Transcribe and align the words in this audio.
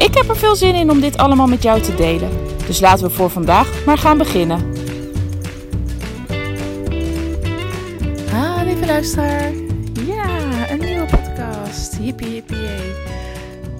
Ik 0.00 0.14
heb 0.14 0.28
er 0.28 0.36
veel 0.36 0.56
zin 0.56 0.74
in 0.74 0.90
om 0.90 1.00
dit 1.00 1.16
allemaal 1.16 1.46
met 1.46 1.62
jou 1.62 1.80
te 1.80 1.94
delen. 1.94 2.30
Dus 2.66 2.80
laten 2.80 3.06
we 3.06 3.10
voor 3.10 3.30
vandaag 3.30 3.84
maar 3.84 3.98
gaan 3.98 4.18
beginnen. 4.18 4.72
Ah, 8.32 8.60
lieve 8.64 8.86
luisteraar. 8.86 9.52
Ja, 10.06 10.70
een 10.70 10.78
nieuwe 10.78 11.06
podcast. 11.06 11.96
Jippie, 12.00 12.44
jee. 12.46 12.94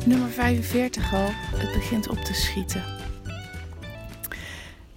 Nummer 0.04 0.28
45 0.28 1.14
al. 1.14 1.28
Het 1.54 1.72
begint 1.72 2.08
op 2.08 2.18
te 2.18 2.34
schieten. 2.34 2.84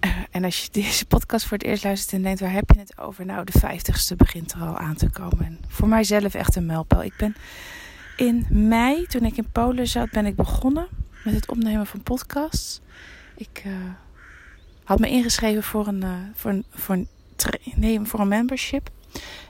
Uh, 0.00 0.10
en 0.30 0.44
als 0.44 0.62
je 0.62 0.68
deze 0.72 1.06
podcast 1.06 1.46
voor 1.46 1.56
het 1.58 1.66
eerst 1.66 1.84
luistert 1.84 2.12
en 2.12 2.22
denkt, 2.22 2.40
waar 2.40 2.52
heb 2.52 2.70
je 2.74 2.78
het 2.78 2.98
over? 2.98 3.26
Nou, 3.26 3.44
de 3.44 3.60
50ste 3.60 4.16
begint 4.16 4.52
er 4.52 4.60
al 4.60 4.78
aan 4.78 4.96
te 4.96 5.10
komen. 5.10 5.44
En 5.44 5.60
voor 5.68 5.88
mijzelf 5.88 6.34
echt 6.34 6.56
een 6.56 6.66
mijlpaal. 6.66 7.02
Ik 7.02 7.14
ben 7.16 7.36
in 8.16 8.46
mei, 8.50 9.06
toen 9.06 9.24
ik 9.24 9.36
in 9.36 9.48
Polen 9.52 9.86
zat, 9.86 10.10
ben 10.10 10.26
ik 10.26 10.36
begonnen 10.36 10.86
met 11.24 11.34
het 11.34 11.48
opnemen 11.48 11.86
van 11.86 12.02
podcasts. 12.02 12.80
Ik 13.36 13.62
uh, 13.66 13.74
had 14.84 14.98
me 14.98 15.08
ingeschreven 15.08 15.62
voor 15.62 15.86
een, 15.86 16.04
uh, 16.04 16.14
voor 16.34 16.50
een, 16.50 16.64
voor 16.70 16.94
een, 16.94 17.08
nee, 17.74 18.00
voor 18.02 18.20
een 18.20 18.28
membership. 18.28 18.90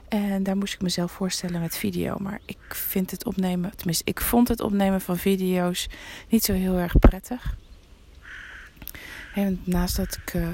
En 0.08 0.42
daar 0.42 0.56
moest 0.56 0.74
ik 0.74 0.82
mezelf 0.82 1.12
voorstellen 1.12 1.60
met 1.60 1.76
video. 1.76 2.16
Maar 2.18 2.40
ik 2.44 2.74
vind 2.74 3.10
het 3.10 3.24
opnemen, 3.24 3.76
tenminste, 3.76 4.04
ik 4.06 4.20
vond 4.20 4.48
het 4.48 4.60
opnemen 4.60 5.00
van 5.00 5.16
video's 5.16 5.88
niet 6.28 6.44
zo 6.44 6.52
heel 6.52 6.78
erg 6.78 6.98
prettig. 6.98 7.56
En 9.34 9.60
naast 9.64 9.96
dat 9.96 10.18
ik 10.22 10.34
uh, 10.34 10.48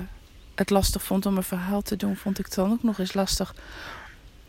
het 0.54 0.70
lastig 0.70 1.02
vond 1.02 1.26
om 1.26 1.36
een 1.36 1.42
verhaal 1.42 1.82
te 1.82 1.96
doen, 1.96 2.16
vond 2.16 2.38
ik 2.38 2.44
het 2.44 2.54
dan 2.54 2.70
ook 2.70 2.82
nog 2.82 2.98
eens 2.98 3.14
lastig 3.14 3.54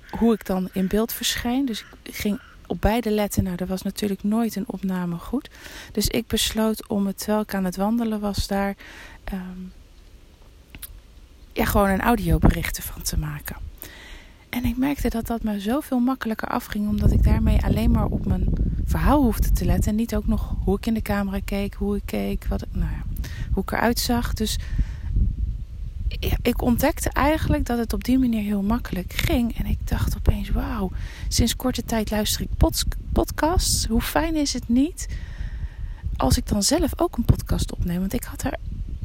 hoe 0.09 0.33
ik 0.33 0.45
dan 0.45 0.69
in 0.71 0.87
beeld 0.87 1.13
verschijn. 1.13 1.65
Dus 1.65 1.85
ik 2.03 2.15
ging 2.15 2.39
op 2.71 2.81
beide 2.81 3.11
letten. 3.11 3.43
Nou, 3.43 3.55
er 3.59 3.67
was 3.67 3.81
natuurlijk 3.81 4.23
nooit 4.23 4.55
een 4.55 4.67
opname 4.67 5.17
goed. 5.17 5.49
Dus 5.91 6.07
ik 6.07 6.27
besloot 6.27 6.87
om 6.87 7.07
het, 7.07 7.17
terwijl 7.17 7.41
ik 7.41 7.53
aan 7.53 7.65
het 7.65 7.75
wandelen 7.75 8.19
was, 8.19 8.47
daar 8.47 8.75
um, 9.33 9.71
ja, 11.53 11.65
gewoon 11.65 11.89
een 11.89 12.01
audiobericht 12.01 12.79
van 12.79 13.01
te 13.01 13.17
maken. 13.17 13.55
En 14.49 14.65
ik 14.65 14.77
merkte 14.77 15.09
dat 15.09 15.27
dat 15.27 15.43
me 15.43 15.59
zoveel 15.59 15.99
makkelijker 15.99 16.47
afging, 16.47 16.87
omdat 16.87 17.11
ik 17.11 17.23
daarmee 17.23 17.63
alleen 17.63 17.91
maar 17.91 18.05
op 18.05 18.25
mijn 18.25 18.47
verhaal 18.85 19.21
hoefde 19.21 19.51
te 19.51 19.65
letten. 19.65 19.91
En 19.91 19.97
niet 19.97 20.15
ook 20.15 20.27
nog 20.27 20.55
hoe 20.63 20.77
ik 20.77 20.85
in 20.85 20.93
de 20.93 21.01
camera 21.01 21.39
keek, 21.45 21.73
hoe 21.73 21.95
ik 21.95 22.05
keek, 22.05 22.45
wat, 22.45 22.65
nou 22.71 22.91
ja, 22.91 23.03
hoe 23.53 23.63
ik 23.63 23.71
eruit 23.71 23.99
zag. 23.99 24.33
Dus 24.33 24.57
ik 26.41 26.61
ontdekte 26.61 27.09
eigenlijk 27.09 27.65
dat 27.65 27.77
het 27.77 27.93
op 27.93 28.03
die 28.03 28.19
manier 28.19 28.41
heel 28.41 28.61
makkelijk 28.61 29.13
ging. 29.13 29.57
En 29.57 29.65
ik 29.65 29.87
dacht 29.87 30.17
opeens, 30.17 30.49
wauw, 30.49 30.91
sinds 31.27 31.55
korte 31.55 31.83
tijd 31.83 32.11
luister 32.11 32.41
ik 32.41 32.49
podcasts. 33.11 33.85
Hoe 33.85 34.01
fijn 34.01 34.35
is 34.35 34.53
het 34.53 34.69
niet 34.69 35.07
als 36.17 36.37
ik 36.37 36.47
dan 36.47 36.63
zelf 36.63 36.91
ook 36.95 37.17
een 37.17 37.25
podcast 37.25 37.71
opneem? 37.71 37.99
Want 37.99 38.13
ik 38.13 38.23
had 38.23 38.43
er, 38.43 38.57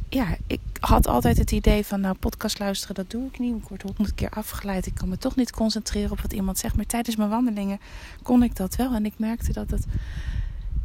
ja, 0.09 0.37
ik 0.47 0.59
had 0.79 1.07
altijd 1.07 1.37
het 1.37 1.51
idee 1.51 1.85
van, 1.85 2.01
nou, 2.01 2.15
podcast 2.15 2.59
luisteren, 2.59 2.95
dat 2.95 3.11
doe 3.11 3.27
ik 3.27 3.39
niet. 3.39 3.55
Ik 3.55 3.67
word 3.67 3.81
honderd 3.81 4.15
keer 4.15 4.29
afgeleid. 4.29 4.85
Ik 4.85 4.95
kan 4.95 5.09
me 5.09 5.17
toch 5.17 5.35
niet 5.35 5.51
concentreren 5.51 6.11
op 6.11 6.21
wat 6.21 6.33
iemand 6.33 6.57
zegt. 6.57 6.75
Maar 6.75 6.85
tijdens 6.85 7.15
mijn 7.15 7.29
wandelingen 7.29 7.79
kon 8.23 8.43
ik 8.43 8.55
dat 8.55 8.75
wel. 8.75 8.93
En 8.93 9.05
ik 9.05 9.13
merkte 9.17 9.53
dat 9.53 9.69
het 9.69 9.85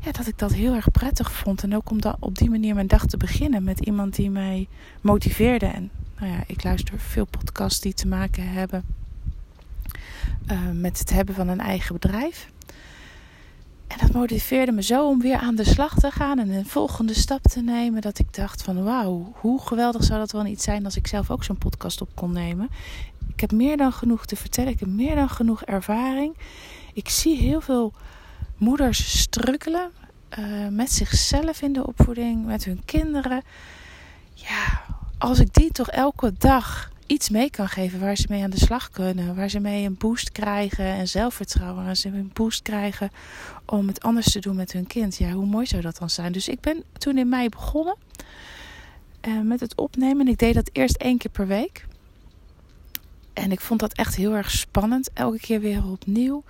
ja, 0.03 0.13
dat 0.13 0.27
ik 0.27 0.39
dat 0.39 0.53
heel 0.53 0.75
erg 0.75 0.91
prettig 0.91 1.33
vond. 1.33 1.63
En 1.63 1.77
ook 1.77 1.91
om 1.91 1.99
op 2.19 2.39
die 2.39 2.51
manier 2.51 2.75
mijn 2.75 2.87
dag 2.87 3.07
te 3.07 3.17
beginnen 3.17 3.65
met 3.65 3.81
iemand 3.81 4.15
die 4.17 4.31
mij 4.31 4.69
motiveerde. 5.01 5.67
En 5.67 5.91
nou 6.19 6.33
ja, 6.33 6.45
ik 6.47 6.65
luister 6.65 6.99
veel 6.99 7.25
podcasts 7.25 7.81
die 7.81 7.95
te 7.95 8.07
maken 8.07 8.49
hebben 8.49 8.85
uh, 10.51 10.59
met 10.73 10.99
het 10.99 11.11
hebben 11.11 11.35
van 11.35 11.49
een 11.49 11.61
eigen 11.61 11.93
bedrijf. 11.93 12.51
En 13.87 13.99
dat 13.99 14.13
motiveerde 14.13 14.73
me 14.73 14.83
zo 14.83 15.09
om 15.09 15.21
weer 15.21 15.37
aan 15.37 15.55
de 15.55 15.65
slag 15.65 15.95
te 15.95 16.11
gaan 16.11 16.39
en 16.39 16.51
een 16.51 16.67
volgende 16.67 17.15
stap 17.15 17.43
te 17.43 17.61
nemen. 17.61 18.01
Dat 18.01 18.19
ik 18.19 18.35
dacht 18.35 18.63
van 18.63 18.85
wauw, 18.85 19.33
hoe 19.35 19.61
geweldig 19.61 20.05
zou 20.05 20.19
dat 20.19 20.33
wel 20.33 20.43
niet 20.43 20.63
zijn 20.63 20.85
als 20.85 20.97
ik 20.97 21.07
zelf 21.07 21.31
ook 21.31 21.45
zo'n 21.45 21.59
podcast 21.59 22.01
op 22.01 22.09
kon 22.15 22.33
nemen. 22.33 22.69
Ik 23.35 23.41
heb 23.41 23.53
meer 23.53 23.77
dan 23.77 23.93
genoeg 23.93 24.27
te 24.27 24.37
vertellen. 24.37 24.73
Ik 24.73 24.81
heb 24.81 24.89
meer 24.89 25.15
dan 25.15 25.29
genoeg 25.29 25.63
ervaring. 25.63 26.37
Ik 26.93 27.09
zie 27.09 27.37
heel 27.37 27.61
veel 27.61 27.93
moeders 28.63 29.21
strukkelen 29.21 29.91
uh, 30.39 30.69
met 30.69 30.93
zichzelf 30.93 31.63
in 31.63 31.73
de 31.73 31.87
opvoeding, 31.87 32.45
met 32.47 32.65
hun 32.65 32.83
kinderen. 32.85 33.43
Ja, 34.35 34.83
als 35.19 35.41
ik 35.41 35.55
die 35.55 35.73
toch 35.73 35.89
elke 35.89 36.33
dag 36.39 36.91
iets 37.07 37.29
mee 37.29 37.51
kan 37.51 37.69
geven 37.69 38.01
waar 38.01 38.17
ze 38.17 38.27
mee 38.29 38.43
aan 38.43 38.51
de 38.51 38.59
slag 38.59 38.91
kunnen, 38.91 39.35
waar 39.35 39.49
ze 39.49 39.61
mee 39.61 39.85
een 39.85 39.97
boost 39.99 40.33
krijgen 40.33 40.85
en 40.85 41.09
zelfvertrouwen, 41.09 41.85
waar 41.85 41.97
ze 41.97 42.09
een 42.09 42.31
boost 42.33 42.63
krijgen 42.63 43.11
om 43.67 43.87
het 43.87 44.03
anders 44.03 44.33
te 44.33 44.41
doen 44.41 44.57
met 44.57 44.73
hun 44.73 44.87
kind, 44.87 45.17
ja, 45.17 45.31
hoe 45.31 45.47
mooi 45.47 45.67
zou 45.67 45.83
dat 45.83 45.99
dan 45.99 46.11
zijn? 46.11 46.33
Dus 46.33 46.49
ik 46.49 46.61
ben 46.61 46.83
toen 46.93 47.19
in 47.19 47.29
mei 47.29 47.49
begonnen 47.49 47.97
uh, 49.29 49.41
met 49.41 49.61
het 49.61 49.77
opnemen. 49.77 50.29
Ik 50.29 50.39
deed 50.39 50.55
dat 50.55 50.71
eerst 50.73 50.97
één 50.97 51.19
keer 51.19 51.31
per 51.31 51.47
week. 51.47 51.87
En 53.33 53.53
ik 53.53 53.61
vond 53.61 53.81
dat 53.81 53.93
echt 53.93 54.15
heel 54.15 54.35
erg 54.35 54.51
spannend, 54.51 55.11
elke 55.13 55.39
keer 55.39 55.61
weer 55.61 55.87
opnieuw. 55.87 56.45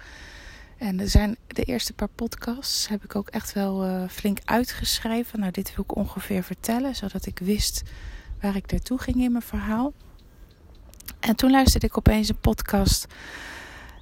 En 0.83 1.01
er 1.01 1.09
zijn 1.09 1.37
de 1.47 1.63
eerste 1.63 1.93
paar 1.93 2.09
podcasts 2.09 2.89
heb 2.89 3.05
ik 3.05 3.17
ook 3.17 3.29
echt 3.29 3.53
wel 3.53 3.87
uh, 3.87 4.09
flink 4.09 4.39
uitgeschreven. 4.45 5.41
Nou, 5.41 5.53
dit 5.53 5.75
wil 5.75 5.85
ik 5.85 5.97
ongeveer 5.97 6.43
vertellen, 6.43 6.95
zodat 6.95 7.27
ik 7.27 7.39
wist 7.39 7.83
waar 8.41 8.57
ik 8.57 8.71
naartoe 8.71 8.99
ging 8.99 9.17
in 9.17 9.33
mijn 9.33 9.45
verhaal. 9.45 9.93
En 11.21 11.37
toen 11.37 11.51
luisterde 11.51 11.87
ik 11.87 11.99
opeens 11.99 12.29
een 12.29 12.41
podcast 12.41 13.07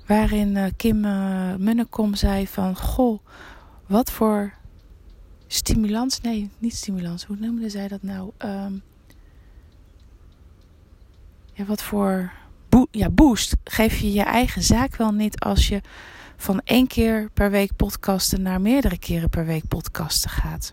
waarin 0.06 0.56
uh, 0.56 0.64
Kim 0.76 1.04
uh, 1.04 1.54
Munnekom 1.54 2.14
zei 2.14 2.46
van... 2.46 2.76
Goh, 2.76 3.20
wat 3.86 4.10
voor 4.10 4.52
stimulans... 5.46 6.20
Nee, 6.20 6.50
niet 6.58 6.74
stimulans. 6.74 7.24
Hoe 7.24 7.36
noemde 7.36 7.68
zij 7.68 7.88
dat 7.88 8.02
nou? 8.02 8.30
Um, 8.38 8.82
ja, 11.52 11.64
wat 11.64 11.82
voor 11.82 12.32
ja, 12.90 13.10
boost 13.10 13.56
geef 13.64 13.98
je 13.98 14.12
je 14.12 14.22
eigen 14.22 14.62
zaak 14.62 14.96
wel 14.96 15.12
niet 15.12 15.40
als 15.40 15.68
je 15.68 15.80
van 16.40 16.60
één 16.64 16.86
keer 16.86 17.30
per 17.34 17.50
week 17.50 17.76
podcasten 17.76 18.42
naar 18.42 18.60
meerdere 18.60 18.98
keren 18.98 19.28
per 19.28 19.46
week 19.46 19.68
podcasten 19.68 20.30
gaat. 20.30 20.72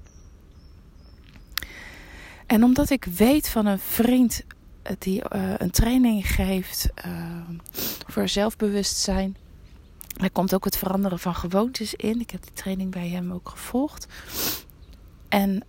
En 2.45 2.63
omdat 2.63 2.89
ik 2.89 3.05
weet 3.05 3.49
van 3.49 3.65
een 3.65 3.79
vriend 3.79 4.43
eh, 4.81 4.93
die 4.99 5.23
uh, 5.35 5.53
een 5.57 5.71
training 5.71 6.27
geeft 6.27 6.89
uh, 7.05 7.11
voor 8.07 8.27
zelfbewustzijn. 8.27 9.37
Er 10.17 10.31
komt 10.31 10.53
ook 10.53 10.65
het 10.65 10.77
veranderen 10.77 11.19
van 11.19 11.35
gewoontes 11.35 11.93
in. 11.93 12.19
Ik 12.19 12.29
heb 12.29 12.43
die 12.43 12.53
training 12.53 12.91
bij 12.91 13.07
hem 13.07 13.31
ook 13.31 13.49
gevolgd. 13.49 14.07
En 15.29 15.65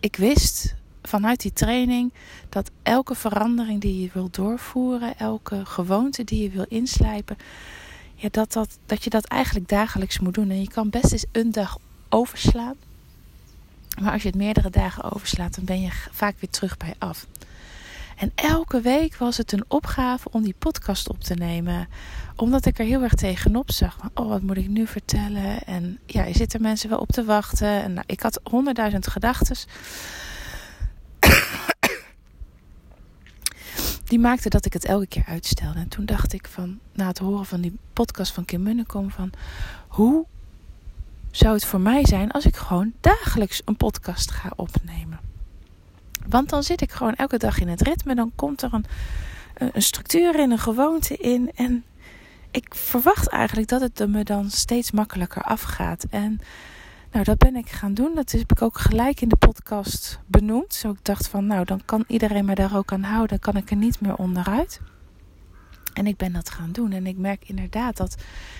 ik 0.00 0.16
wist 0.16 0.74
vanuit 1.02 1.40
die 1.40 1.52
training 1.52 2.12
dat 2.48 2.70
elke 2.82 3.14
verandering 3.14 3.80
die 3.80 4.02
je 4.02 4.10
wil 4.12 4.28
doorvoeren, 4.30 5.18
elke 5.18 5.64
gewoonte 5.66 6.24
die 6.24 6.42
je 6.42 6.50
wil 6.50 6.66
inslijpen, 6.68 7.36
ja, 8.20 8.28
dat, 8.30 8.52
dat, 8.52 8.78
dat 8.86 9.04
je 9.04 9.10
dat 9.10 9.24
eigenlijk 9.24 9.68
dagelijks 9.68 10.18
moet 10.18 10.34
doen. 10.34 10.50
En 10.50 10.60
je 10.60 10.68
kan 10.68 10.90
best 10.90 11.12
eens 11.12 11.24
een 11.32 11.52
dag 11.52 11.78
overslaan. 12.08 12.74
Maar 14.00 14.12
als 14.12 14.22
je 14.22 14.28
het 14.28 14.36
meerdere 14.36 14.70
dagen 14.70 15.12
overslaat, 15.12 15.54
dan 15.54 15.64
ben 15.64 15.80
je 15.80 15.90
vaak 16.10 16.34
weer 16.40 16.50
terug 16.50 16.76
bij 16.76 16.94
af. 16.98 17.26
En 18.16 18.32
elke 18.34 18.80
week 18.80 19.16
was 19.16 19.36
het 19.36 19.52
een 19.52 19.64
opgave 19.68 20.28
om 20.30 20.42
die 20.42 20.54
podcast 20.58 21.08
op 21.08 21.20
te 21.20 21.34
nemen. 21.34 21.88
Omdat 22.36 22.66
ik 22.66 22.78
er 22.78 22.84
heel 22.84 23.02
erg 23.02 23.14
tegenop 23.14 23.72
zag. 23.72 23.96
Oh, 24.14 24.28
wat 24.28 24.42
moet 24.42 24.56
ik 24.56 24.68
nu 24.68 24.86
vertellen? 24.86 25.62
En 25.62 25.98
ja, 26.06 26.26
er 26.26 26.34
zitten 26.34 26.62
mensen 26.62 26.88
wel 26.88 26.98
op 26.98 27.10
te 27.10 27.24
wachten. 27.24 27.82
En 27.82 27.92
nou, 27.92 28.04
ik 28.06 28.20
had 28.20 28.40
honderdduizend 28.42 29.06
gedachten. 29.06 29.56
Die 34.08 34.18
maakte 34.18 34.48
dat 34.48 34.64
ik 34.64 34.72
het 34.72 34.84
elke 34.84 35.06
keer 35.06 35.24
uitstelde. 35.26 35.78
En 35.78 35.88
toen 35.88 36.06
dacht 36.06 36.32
ik 36.32 36.48
van, 36.48 36.78
na 36.92 37.06
het 37.06 37.18
horen 37.18 37.46
van 37.46 37.60
die 37.60 37.78
podcast 37.92 38.32
van 38.32 38.44
Kim 38.44 38.62
Munnekom, 38.62 39.10
van 39.10 39.30
hoe 39.88 40.26
zou 41.30 41.54
het 41.54 41.64
voor 41.64 41.80
mij 41.80 42.06
zijn 42.06 42.30
als 42.30 42.46
ik 42.46 42.56
gewoon 42.56 42.92
dagelijks 43.00 43.62
een 43.64 43.76
podcast 43.76 44.30
ga 44.30 44.50
opnemen. 44.56 45.20
Want 46.28 46.48
dan 46.48 46.62
zit 46.62 46.80
ik 46.80 46.92
gewoon 46.92 47.14
elke 47.14 47.36
dag 47.36 47.60
in 47.60 47.68
het 47.68 47.80
ritme. 47.80 48.14
Dan 48.14 48.32
komt 48.34 48.62
er 48.62 48.72
een, 48.72 48.84
een 49.54 49.82
structuur 49.82 50.38
in, 50.38 50.50
een 50.50 50.58
gewoonte 50.58 51.16
in. 51.16 51.50
En 51.54 51.84
ik 52.50 52.74
verwacht 52.74 53.28
eigenlijk 53.28 53.68
dat 53.68 53.80
het 53.80 54.08
me 54.08 54.24
dan 54.24 54.50
steeds 54.50 54.90
makkelijker 54.90 55.42
afgaat. 55.42 56.04
En 56.10 56.40
Nou, 57.18 57.30
dat 57.30 57.50
ben 57.50 57.56
ik 57.56 57.70
gaan 57.70 57.94
doen. 57.94 58.14
Dat 58.14 58.30
heb 58.30 58.52
ik 58.52 58.62
ook 58.62 58.78
gelijk 58.78 59.20
in 59.20 59.28
de 59.28 59.36
podcast 59.36 60.20
benoemd. 60.26 60.74
Zo 60.74 60.90
ik 60.90 61.04
dacht 61.04 61.28
van, 61.28 61.46
nou, 61.46 61.64
dan 61.64 61.84
kan 61.84 62.04
iedereen 62.06 62.44
me 62.44 62.54
daar 62.54 62.76
ook 62.76 62.92
aan 62.92 63.02
houden. 63.02 63.28
Dan 63.28 63.38
kan 63.38 63.62
ik 63.62 63.70
er 63.70 63.76
niet 63.76 64.00
meer 64.00 64.14
onderuit. 64.14 64.80
En 65.92 66.06
ik 66.06 66.16
ben 66.16 66.32
dat 66.32 66.50
gaan 66.50 66.72
doen. 66.72 66.92
En 66.92 67.06
ik 67.06 67.16
merk 67.16 67.48
inderdaad 67.48 67.96
dat 67.96 68.16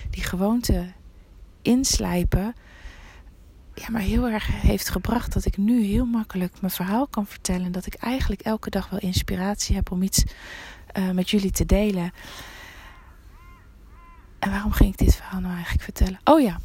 die 0.09 0.23
gewoonte 0.23 0.91
inslijpen. 1.61 2.55
Ja, 3.73 3.85
maar 3.89 4.01
heel 4.01 4.27
erg 4.27 4.61
heeft 4.61 4.89
gebracht 4.89 5.33
dat 5.33 5.45
ik 5.45 5.57
nu 5.57 5.83
heel 5.83 6.05
makkelijk 6.05 6.61
mijn 6.61 6.73
verhaal 6.73 7.07
kan 7.07 7.25
vertellen. 7.25 7.71
Dat 7.71 7.85
ik 7.85 7.93
eigenlijk 7.93 8.41
elke 8.41 8.69
dag 8.69 8.89
wel 8.89 8.99
inspiratie 8.99 9.75
heb 9.75 9.91
om 9.91 10.01
iets 10.01 10.23
uh, 10.97 11.11
met 11.11 11.29
jullie 11.29 11.51
te 11.51 11.65
delen. 11.65 12.11
En 14.39 14.51
waarom 14.51 14.71
ging 14.71 14.91
ik 14.91 14.97
dit 14.97 15.15
verhaal 15.15 15.39
nou 15.39 15.53
eigenlijk 15.53 15.83
vertellen? 15.83 16.19
Oh 16.23 16.41
ja, 16.41 16.59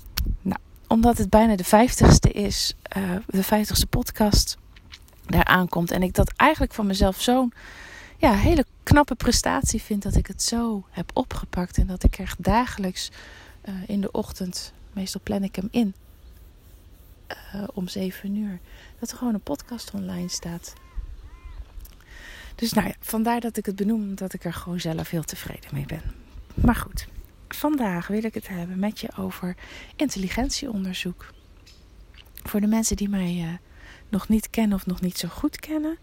omdat 0.86 1.18
het 1.18 1.30
bijna 1.30 1.56
de 1.56 1.64
vijftigste 1.64 2.30
is, 2.30 2.74
uh, 2.96 3.16
de 3.26 3.42
vijftigste 3.42 3.86
podcast 3.86 4.58
daar 5.26 5.44
aankomt. 5.44 5.90
En 5.90 6.02
ik 6.02 6.14
dat 6.14 6.32
eigenlijk 6.36 6.72
van 6.72 6.86
mezelf 6.86 7.20
zo'n 7.20 7.52
ja, 8.18 8.32
hele 8.32 8.64
knappe 8.82 9.14
prestatie 9.14 9.82
vind 9.82 10.02
dat 10.02 10.14
ik 10.14 10.26
het 10.26 10.42
zo 10.42 10.84
heb 10.90 11.10
opgepakt. 11.14 11.78
En 11.78 11.86
dat 11.86 12.02
ik 12.02 12.18
er 12.18 12.34
dagelijks 12.38 13.10
uh, 13.64 13.74
in 13.86 14.00
de 14.00 14.10
ochtend, 14.10 14.72
meestal 14.92 15.20
plan 15.24 15.42
ik 15.42 15.56
hem 15.56 15.68
in, 15.70 15.94
uh, 17.54 17.62
om 17.74 17.88
7 17.88 18.36
uur, 18.36 18.60
dat 18.98 19.10
er 19.10 19.16
gewoon 19.16 19.34
een 19.34 19.40
podcast 19.40 19.90
online 19.94 20.28
staat. 20.28 20.72
Dus 22.54 22.72
nou 22.72 22.86
ja, 22.86 22.94
vandaar 23.00 23.40
dat 23.40 23.56
ik 23.56 23.66
het 23.66 23.76
benoem, 23.76 24.14
dat 24.14 24.32
ik 24.32 24.44
er 24.44 24.52
gewoon 24.52 24.80
zelf 24.80 25.10
heel 25.10 25.22
tevreden 25.22 25.70
mee 25.72 25.86
ben. 25.86 26.02
Maar 26.54 26.74
goed, 26.74 27.06
vandaag 27.54 28.06
wil 28.06 28.24
ik 28.24 28.34
het 28.34 28.48
hebben 28.48 28.78
met 28.78 29.00
je 29.00 29.16
over 29.16 29.56
intelligentieonderzoek. 29.96 31.32
Voor 32.42 32.60
de 32.60 32.66
mensen 32.66 32.96
die 32.96 33.08
mij 33.08 33.34
uh, 33.34 33.48
nog 34.08 34.28
niet 34.28 34.50
kennen 34.50 34.76
of 34.76 34.86
nog 34.86 35.00
niet 35.00 35.18
zo 35.18 35.28
goed 35.28 35.60
kennen. 35.60 35.98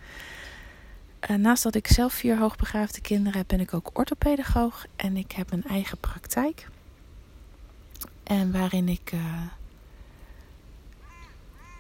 Uh, 1.30 1.38
naast 1.38 1.64
dat 1.64 1.76
ik 1.76 1.88
zelf 1.88 2.14
vier 2.14 2.38
hoogbegaafde 2.38 3.02
kinderen 3.02 3.38
heb, 3.38 3.48
ben 3.48 3.60
ik 3.60 3.74
ook 3.74 3.90
orthopedagoog. 3.94 4.86
En 4.96 5.18
ik 5.18 5.32
heb 5.32 5.52
een 5.52 5.64
eigen 5.64 5.98
praktijk. 5.98 6.68
En 8.24 8.52
waarin 8.52 8.90
ik 8.90 9.12
uh, 9.14 9.42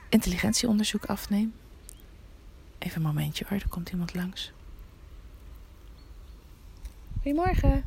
intelligentieonderzoek 0.09 1.05
afneem. 1.05 1.53
Even 2.77 2.95
een 2.95 3.07
momentje 3.07 3.45
hoor, 3.47 3.57
er 3.57 3.69
komt 3.69 3.89
iemand 3.89 4.13
langs. 4.13 4.51
Goedemorgen. 7.21 7.83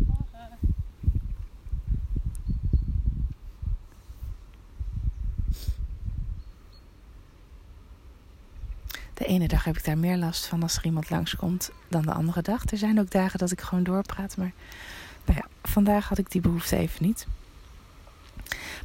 De 9.14 9.22
ene 9.34 9.48
dag 9.48 9.64
heb 9.64 9.76
ik 9.76 9.84
daar 9.84 9.98
meer 9.98 10.16
last 10.16 10.46
van 10.46 10.62
als 10.62 10.76
er 10.76 10.84
iemand 10.84 11.10
langskomt 11.10 11.70
dan 11.88 12.02
de 12.02 12.12
andere 12.12 12.42
dag. 12.42 12.70
Er 12.70 12.78
zijn 12.78 13.00
ook 13.00 13.10
dagen 13.10 13.38
dat 13.38 13.50
ik 13.50 13.60
gewoon 13.60 13.84
doorpraat, 13.84 14.36
maar 14.36 14.52
nou 15.24 15.38
ja, 15.38 15.46
vandaag 15.62 16.08
had 16.08 16.18
ik 16.18 16.30
die 16.30 16.40
behoefte 16.40 16.76
even 16.76 17.06
niet. 17.06 17.26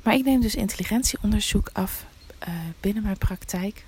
Maar 0.03 0.13
ik 0.13 0.25
neem 0.25 0.41
dus 0.41 0.55
intelligentieonderzoek 0.55 1.69
af 1.73 2.05
uh, 2.47 2.53
binnen 2.79 3.03
mijn 3.03 3.17
praktijk. 3.17 3.85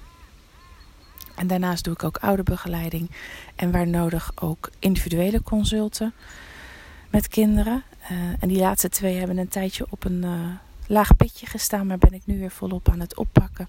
En 1.35 1.47
daarnaast 1.47 1.83
doe 1.83 1.93
ik 1.93 2.03
ook 2.03 2.17
ouderbegeleiding 2.17 3.11
en 3.55 3.71
waar 3.71 3.87
nodig 3.87 4.31
ook 4.35 4.69
individuele 4.79 5.43
consulten 5.43 6.13
met 7.09 7.27
kinderen. 7.27 7.83
Uh, 8.11 8.17
en 8.39 8.47
die 8.47 8.59
laatste 8.59 8.89
twee 8.89 9.17
hebben 9.17 9.37
een 9.37 9.47
tijdje 9.47 9.85
op 9.89 10.03
een 10.03 10.23
uh, 10.23 10.49
laag 10.87 11.15
pitje 11.15 11.45
gestaan, 11.45 11.87
maar 11.87 11.97
ben 11.97 12.13
ik 12.13 12.21
nu 12.25 12.39
weer 12.39 12.51
volop 12.51 12.89
aan 12.89 12.99
het 12.99 13.17
oppakken. 13.17 13.67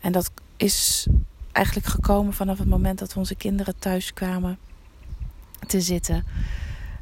en 0.00 0.12
dat 0.12 0.30
is 0.56 1.06
eigenlijk 1.56 1.86
gekomen 1.86 2.32
vanaf 2.32 2.58
het 2.58 2.68
moment 2.68 2.98
dat 2.98 3.16
onze 3.16 3.34
kinderen 3.34 3.78
thuis 3.78 4.12
kwamen 4.12 4.58
te 5.66 5.80
zitten. 5.80 6.24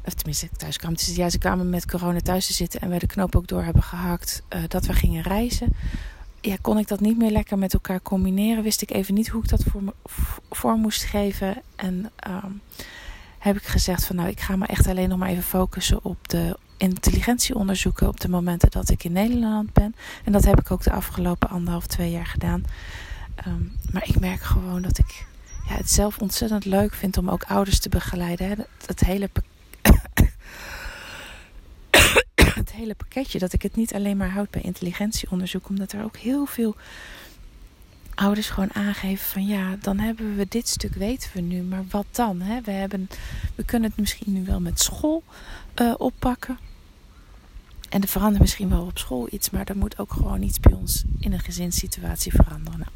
Of 0.05 0.13
tenminste, 0.13 0.49
thuis 0.57 0.77
kwamen 0.77 0.97
te 0.97 1.03
zitten. 1.03 1.23
Ja, 1.23 1.29
ze 1.29 1.37
kwamen 1.37 1.69
met 1.69 1.85
corona 1.85 2.19
thuis 2.19 2.45
te 2.45 2.53
zitten 2.53 2.81
en 2.81 2.89
we 2.89 2.99
de 2.99 3.07
knoop 3.07 3.35
ook 3.35 3.47
door 3.47 3.63
hebben 3.63 3.83
gehakt. 3.83 4.43
Uh, 4.49 4.59
dat 4.67 4.85
we 4.85 4.93
gingen 4.93 5.23
reizen. 5.23 5.75
Ja, 6.41 6.55
kon 6.61 6.77
ik 6.77 6.87
dat 6.87 6.99
niet 6.99 7.17
meer 7.17 7.31
lekker 7.31 7.57
met 7.57 7.73
elkaar 7.73 8.01
combineren. 8.01 8.63
Wist 8.63 8.81
ik 8.81 8.91
even 8.91 9.13
niet 9.13 9.27
hoe 9.27 9.43
ik 9.43 9.49
dat 9.49 9.63
voor, 9.63 9.83
me, 9.83 9.93
voor 10.49 10.75
moest 10.75 11.03
geven. 11.03 11.61
En 11.75 12.11
um, 12.27 12.61
heb 13.39 13.55
ik 13.55 13.65
gezegd 13.65 14.05
van 14.05 14.15
nou, 14.15 14.29
ik 14.29 14.39
ga 14.39 14.55
me 14.55 14.65
echt 14.65 14.87
alleen 14.87 15.09
nog 15.09 15.17
maar 15.17 15.29
even 15.29 15.43
focussen 15.43 16.03
op 16.03 16.29
de 16.29 16.57
intelligentieonderzoeken 16.77 18.07
op 18.07 18.19
de 18.19 18.29
momenten 18.29 18.71
dat 18.71 18.89
ik 18.89 19.03
in 19.03 19.11
Nederland 19.11 19.73
ben. 19.73 19.95
En 20.23 20.31
dat 20.31 20.45
heb 20.45 20.59
ik 20.59 20.71
ook 20.71 20.83
de 20.83 20.91
afgelopen 20.91 21.49
anderhalf, 21.49 21.87
twee 21.87 22.11
jaar 22.11 22.25
gedaan. 22.25 22.63
Um, 23.47 23.71
maar 23.91 24.07
ik 24.07 24.19
merk 24.19 24.41
gewoon 24.41 24.81
dat 24.81 24.97
ik 24.97 25.25
ja, 25.67 25.75
het 25.75 25.91
zelf 25.91 26.17
ontzettend 26.19 26.65
leuk 26.65 26.93
vind 26.93 27.17
om 27.17 27.29
ook 27.29 27.43
ouders 27.43 27.79
te 27.79 27.89
begeleiden. 27.89 28.47
Hè. 28.47 28.55
Het, 28.85 28.99
hele 28.99 29.29
het 32.61 32.71
hele 32.71 32.95
pakketje. 32.95 33.39
Dat 33.39 33.53
ik 33.53 33.61
het 33.61 33.75
niet 33.75 33.93
alleen 33.93 34.17
maar 34.17 34.31
houd 34.31 34.49
bij 34.49 34.61
intelligentieonderzoek. 34.61 35.69
Omdat 35.69 35.91
er 35.91 36.03
ook 36.03 36.17
heel 36.17 36.45
veel 36.45 36.75
ouders 38.15 38.49
gewoon 38.49 38.73
aangeven 38.73 39.25
van 39.25 39.45
ja, 39.45 39.75
dan 39.81 39.99
hebben 39.99 40.35
we 40.35 40.45
dit 40.49 40.67
stuk 40.67 40.93
weten 40.93 41.29
we 41.33 41.41
nu. 41.41 41.61
Maar 41.61 41.83
wat 41.89 42.05
dan? 42.11 42.41
Hè? 42.41 42.61
We, 42.61 42.71
hebben, 42.71 43.09
we 43.55 43.65
kunnen 43.65 43.89
het 43.89 43.99
misschien 43.99 44.33
nu 44.33 44.45
wel 44.45 44.59
met 44.59 44.79
school 44.79 45.23
uh, 45.81 45.93
oppakken. 45.97 46.57
En 47.89 48.01
er 48.01 48.07
verandert 48.07 48.41
misschien 48.41 48.69
wel 48.69 48.85
op 48.85 48.97
school 48.97 49.27
iets, 49.31 49.49
maar 49.49 49.65
er 49.65 49.77
moet 49.77 49.99
ook 49.99 50.13
gewoon 50.13 50.41
iets 50.41 50.59
bij 50.59 50.73
ons 50.73 51.03
in 51.19 51.33
een 51.33 51.39
gezinssituatie 51.39 52.31
veranderen. 52.31 52.79
Nou, 52.79 52.91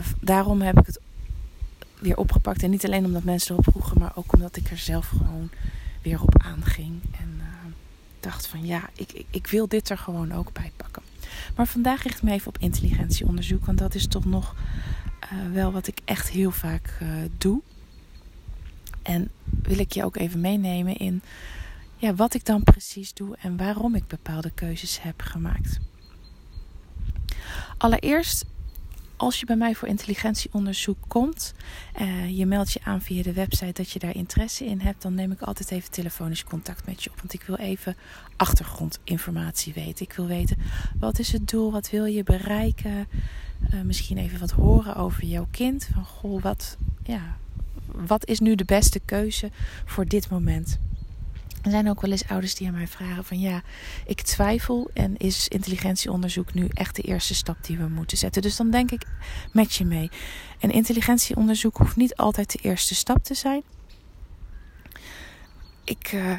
uh, 0.00 0.06
daarom 0.20 0.60
heb 0.60 0.78
ik 0.78 0.86
het 0.86 1.00
weer 1.98 2.16
opgepakt. 2.16 2.62
En 2.62 2.70
niet 2.70 2.84
alleen 2.84 3.04
omdat 3.04 3.24
mensen 3.24 3.50
erop 3.52 3.66
vroegen, 3.70 3.98
maar 3.98 4.12
ook 4.14 4.32
omdat 4.32 4.56
ik 4.56 4.70
er 4.70 4.78
zelf 4.78 5.06
gewoon 5.06 5.50
weer 6.02 6.22
op 6.22 6.42
aanging. 6.42 7.00
En 7.20 7.34
uh, 7.38 7.44
dacht 8.20 8.46
van 8.46 8.66
ja, 8.66 8.88
ik, 8.94 9.12
ik, 9.12 9.26
ik, 9.30 9.46
wil 9.46 9.68
dit 9.68 9.90
er 9.90 9.98
gewoon 9.98 10.32
ook 10.32 10.52
bij 10.52 10.72
pakken. 10.76 11.02
Maar 11.56 11.66
vandaag 11.66 12.02
richt 12.02 12.16
ik 12.16 12.22
me 12.22 12.32
even 12.32 12.48
op 12.48 12.58
intelligentieonderzoek, 12.58 13.66
want 13.66 13.78
dat 13.78 13.94
is 13.94 14.06
toch 14.06 14.24
nog 14.24 14.54
uh, 15.32 15.52
wel 15.52 15.72
wat 15.72 15.86
ik 15.86 15.98
echt 16.04 16.28
heel 16.28 16.50
vaak 16.50 16.98
doe. 17.38 17.60
En 19.02 19.30
wil 19.62 19.78
ik 19.78 19.92
je 19.92 20.04
ook 20.04 20.16
even 20.16 20.40
meenemen 20.40 20.96
in 20.96 21.22
ja, 21.98 22.14
wat 22.14 22.34
ik 22.34 22.44
dan 22.44 22.62
precies 22.62 23.14
doe 23.14 23.36
en 23.36 23.56
waarom 23.56 23.94
ik 23.94 24.06
bepaalde 24.06 24.50
keuzes 24.50 25.02
heb 25.02 25.22
gemaakt. 25.22 25.78
Allereerst, 27.78 28.44
als 29.16 29.40
je 29.40 29.46
bij 29.46 29.56
mij 29.56 29.74
voor 29.74 29.88
intelligentieonderzoek 29.88 30.98
komt, 31.08 31.54
uh, 32.00 32.38
je 32.38 32.46
meldt 32.46 32.72
je 32.72 32.80
aan 32.82 33.00
via 33.00 33.22
de 33.22 33.32
website 33.32 33.72
dat 33.72 33.90
je 33.90 33.98
daar 33.98 34.14
interesse 34.14 34.64
in 34.64 34.80
hebt, 34.80 35.02
dan 35.02 35.14
neem 35.14 35.32
ik 35.32 35.40
altijd 35.40 35.70
even 35.70 35.90
telefonisch 35.90 36.44
contact 36.44 36.86
met 36.86 37.04
je 37.04 37.10
op. 37.10 37.16
Want 37.16 37.32
ik 37.32 37.42
wil 37.42 37.56
even 37.56 37.96
achtergrondinformatie 38.36 39.72
weten. 39.72 40.04
Ik 40.04 40.12
wil 40.12 40.26
weten 40.26 40.56
wat 40.98 41.18
is 41.18 41.32
het 41.32 41.48
doel, 41.48 41.72
wat 41.72 41.90
wil 41.90 42.04
je 42.04 42.22
bereiken. 42.22 43.08
Uh, 43.74 43.80
misschien 43.80 44.18
even 44.18 44.38
wat 44.38 44.50
horen 44.50 44.96
over 44.96 45.24
jouw 45.24 45.46
kind. 45.50 45.88
Van 45.92 46.04
goh, 46.04 46.42
wat, 46.42 46.76
ja, 47.02 47.36
wat 47.86 48.26
is 48.26 48.40
nu 48.40 48.54
de 48.54 48.64
beste 48.64 49.00
keuze 49.00 49.50
voor 49.84 50.04
dit 50.04 50.30
moment? 50.30 50.78
Er 51.62 51.70
zijn 51.70 51.88
ook 51.88 52.00
wel 52.00 52.10
eens 52.10 52.28
ouders 52.28 52.54
die 52.54 52.66
aan 52.66 52.74
mij 52.74 52.86
vragen 52.86 53.24
van 53.24 53.40
ja, 53.40 53.62
ik 54.06 54.20
twijfel 54.20 54.90
en 54.94 55.16
is 55.16 55.48
intelligentieonderzoek 55.48 56.54
nu 56.54 56.68
echt 56.72 56.96
de 56.96 57.02
eerste 57.02 57.34
stap 57.34 57.56
die 57.64 57.78
we 57.78 57.88
moeten 57.88 58.18
zetten. 58.18 58.42
Dus 58.42 58.56
dan 58.56 58.70
denk 58.70 58.90
ik 58.90 59.02
met 59.52 59.74
je 59.74 59.84
mee. 59.84 60.10
En 60.58 60.70
intelligentieonderzoek 60.70 61.76
hoeft 61.76 61.96
niet 61.96 62.16
altijd 62.16 62.52
de 62.52 62.58
eerste 62.58 62.94
stap 62.94 63.24
te 63.24 63.34
zijn. 63.34 63.62
Ik, 65.84 66.12
uh, 66.12 66.38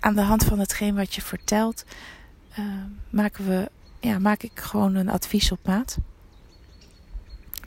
aan 0.00 0.14
de 0.14 0.22
hand 0.22 0.44
van 0.44 0.58
hetgeen 0.58 0.94
wat 0.94 1.14
je 1.14 1.22
vertelt, 1.22 1.84
uh, 2.58 2.64
maken 3.10 3.46
we, 3.46 3.70
ja, 4.00 4.18
maak 4.18 4.42
ik 4.42 4.60
gewoon 4.60 4.94
een 4.94 5.08
advies 5.08 5.52
op 5.52 5.66
maat. 5.66 5.98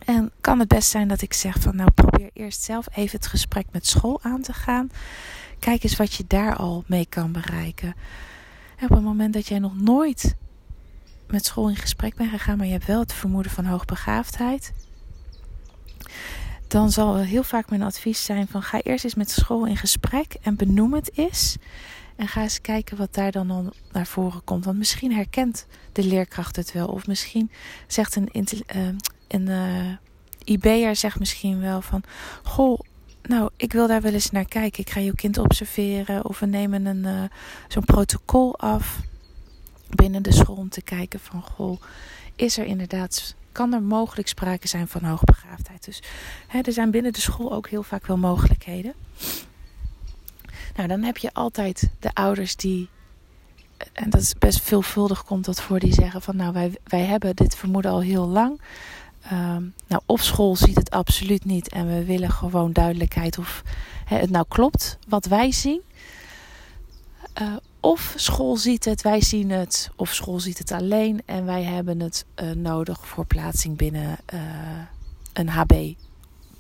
En 0.06 0.32
kan 0.42 0.60
het 0.60 0.68
best 0.68 0.90
zijn 0.90 1.08
dat 1.08 1.22
ik 1.22 1.34
zeg 1.34 1.60
van 1.60 1.76
nou 1.76 1.92
probeer 1.92 2.30
eerst 2.34 2.62
zelf 2.62 2.88
even 2.96 3.18
het 3.18 3.28
gesprek 3.28 3.66
met 3.72 3.88
school 3.88 4.20
aan 4.22 4.42
te 4.42 4.54
gaan. 4.54 4.90
Kijk 5.60 5.84
eens 5.84 5.96
wat 5.96 6.14
je 6.14 6.24
daar 6.28 6.56
al 6.56 6.84
mee 6.88 7.06
kan 7.10 7.32
bereiken. 7.32 7.96
op 8.82 8.90
het 8.90 9.02
moment 9.02 9.34
dat 9.34 9.48
jij 9.48 9.60
nog 9.60 9.82
nooit 9.82 10.36
met 11.28 11.46
school 11.46 11.70
in 11.70 11.76
gesprek 11.76 12.16
bent 12.16 12.30
gegaan, 12.30 12.58
maar 12.58 12.66
je 12.66 12.72
hebt 12.72 12.86
wel 12.86 13.00
het 13.00 13.14
vermoeden 13.14 13.52
van 13.52 13.66
hoogbegaafdheid, 13.66 14.74
dan 16.68 16.92
zal 16.92 17.16
heel 17.16 17.44
vaak 17.44 17.70
mijn 17.70 17.82
advies 17.82 18.24
zijn 18.24 18.48
van 18.48 18.62
ga 18.62 18.82
eerst 18.82 19.04
eens 19.04 19.16
met 19.16 19.32
school 19.32 19.66
in 19.66 19.78
gesprek 19.78 20.34
en 20.42 20.56
benoem 20.56 20.94
het 20.94 21.12
eens. 21.18 21.58
En 22.16 22.28
ga 22.28 22.42
eens 22.42 22.62
kijken 22.62 22.98
wat 22.98 23.14
daar 23.14 23.32
dan 23.32 23.52
al 23.52 23.74
naar 23.92 24.08
voren 24.08 24.44
komt. 24.44 24.66
Want 24.66 24.78
misschien 24.78 25.14
herkent 25.14 25.66
de 25.92 26.04
leerkracht 26.04 26.56
het 26.56 26.72
wel. 26.72 26.88
Of 26.88 27.08
misschien 27.08 27.52
zegt 27.88 28.16
een, 28.16 28.30
uh, 28.34 28.88
een 29.28 29.48
uh, 29.48 29.92
IB'er 30.44 30.96
zegt 30.96 31.20
misschien 31.20 31.60
wel 31.60 31.82
van... 31.82 32.04
Goh, 32.44 32.80
nou, 33.28 33.50
ik 33.58 33.74
wil 33.74 33.88
daar 33.88 34.02
wel 34.02 34.14
eens 34.14 34.32
naar 34.32 34.46
kijken. 34.46 34.80
Ik 34.80 34.90
ga 34.90 35.00
je 35.00 35.16
kind 35.16 35.38
observeren 35.38 36.26
of 36.26 36.40
we 36.40 36.46
nemen 36.46 36.86
een, 36.86 37.04
uh, 37.04 37.24
zo'n 37.68 37.86
protocol 37.86 38.58
af 38.58 39.00
binnen 39.90 40.24
de 40.24 40.32
school 40.32 40.56
om 40.56 40.70
te 40.70 40.82
kijken 40.82 41.20
van 41.20 41.42
goh, 41.42 41.82
is 42.36 42.58
er 42.58 42.66
inderdaad, 42.66 43.36
kan 43.52 43.74
er 43.74 43.82
mogelijk 43.82 44.28
sprake 44.28 44.68
zijn 44.68 44.88
van 44.88 45.04
hoogbegaafdheid. 45.04 45.86
Dus 45.86 46.02
hè, 46.48 46.60
er 46.60 46.72
zijn 46.74 46.92
binnen 46.92 47.14
de 47.14 47.22
school 47.22 47.54
ook 47.54 47.70
heel 47.70 47.84
vaak 47.84 48.06
wel 48.06 48.18
mogelijkheden. 48.18 48.94
Nou, 50.76 50.88
dan 50.88 51.04
heb 51.04 51.18
je 51.18 51.34
altijd 51.34 51.90
de 52.00 52.14
ouders 52.14 52.56
die, 52.56 52.90
en 53.94 54.10
dat 54.10 54.22
is 54.22 54.34
best 54.34 54.62
veelvuldig 54.62 55.24
komt 55.24 55.46
dat 55.46 55.62
voor, 55.62 55.80
die 55.80 55.94
zeggen 55.94 56.22
van 56.22 56.36
nou 56.36 56.54
wij, 56.54 56.78
wij 56.84 57.06
hebben 57.06 57.36
dit 57.36 57.56
vermoeden 57.56 57.92
al 57.92 58.02
heel 58.02 58.28
lang. 58.28 58.62
Ehm, 59.30 59.64
nou, 59.88 60.02
op 60.06 60.20
school 60.20 60.56
ziet 60.56 60.76
het 60.76 60.90
absoluut 60.90 61.46
niet 61.46 61.70
en 61.70 61.88
we 61.88 62.06
willen 62.06 62.32
gewoon 62.32 62.74
duidelijkheid 62.74 63.38
of 63.38 63.64
het 64.06 64.30
nou 64.30 64.46
klopt 64.48 64.98
wat 65.08 65.26
wij 65.26 65.52
zien. 65.52 65.82
Uh, 67.42 67.56
of 67.80 68.14
school 68.16 68.58
ziet 68.58 68.86
het, 68.86 69.02
wij 69.02 69.22
zien 69.22 69.50
het, 69.50 69.92
of 69.96 70.14
school 70.14 70.40
ziet 70.40 70.58
het 70.58 70.72
alleen 70.72 71.22
en 71.26 71.46
wij 71.46 71.64
hebben 71.64 72.00
het 72.00 72.26
uh, 72.36 72.52
nodig 72.52 73.08
voor 73.08 73.26
plaatsing 73.26 73.78
binnen 73.78 74.18
uh, 74.34 74.42
een 75.34 75.50
HB, 75.50 75.94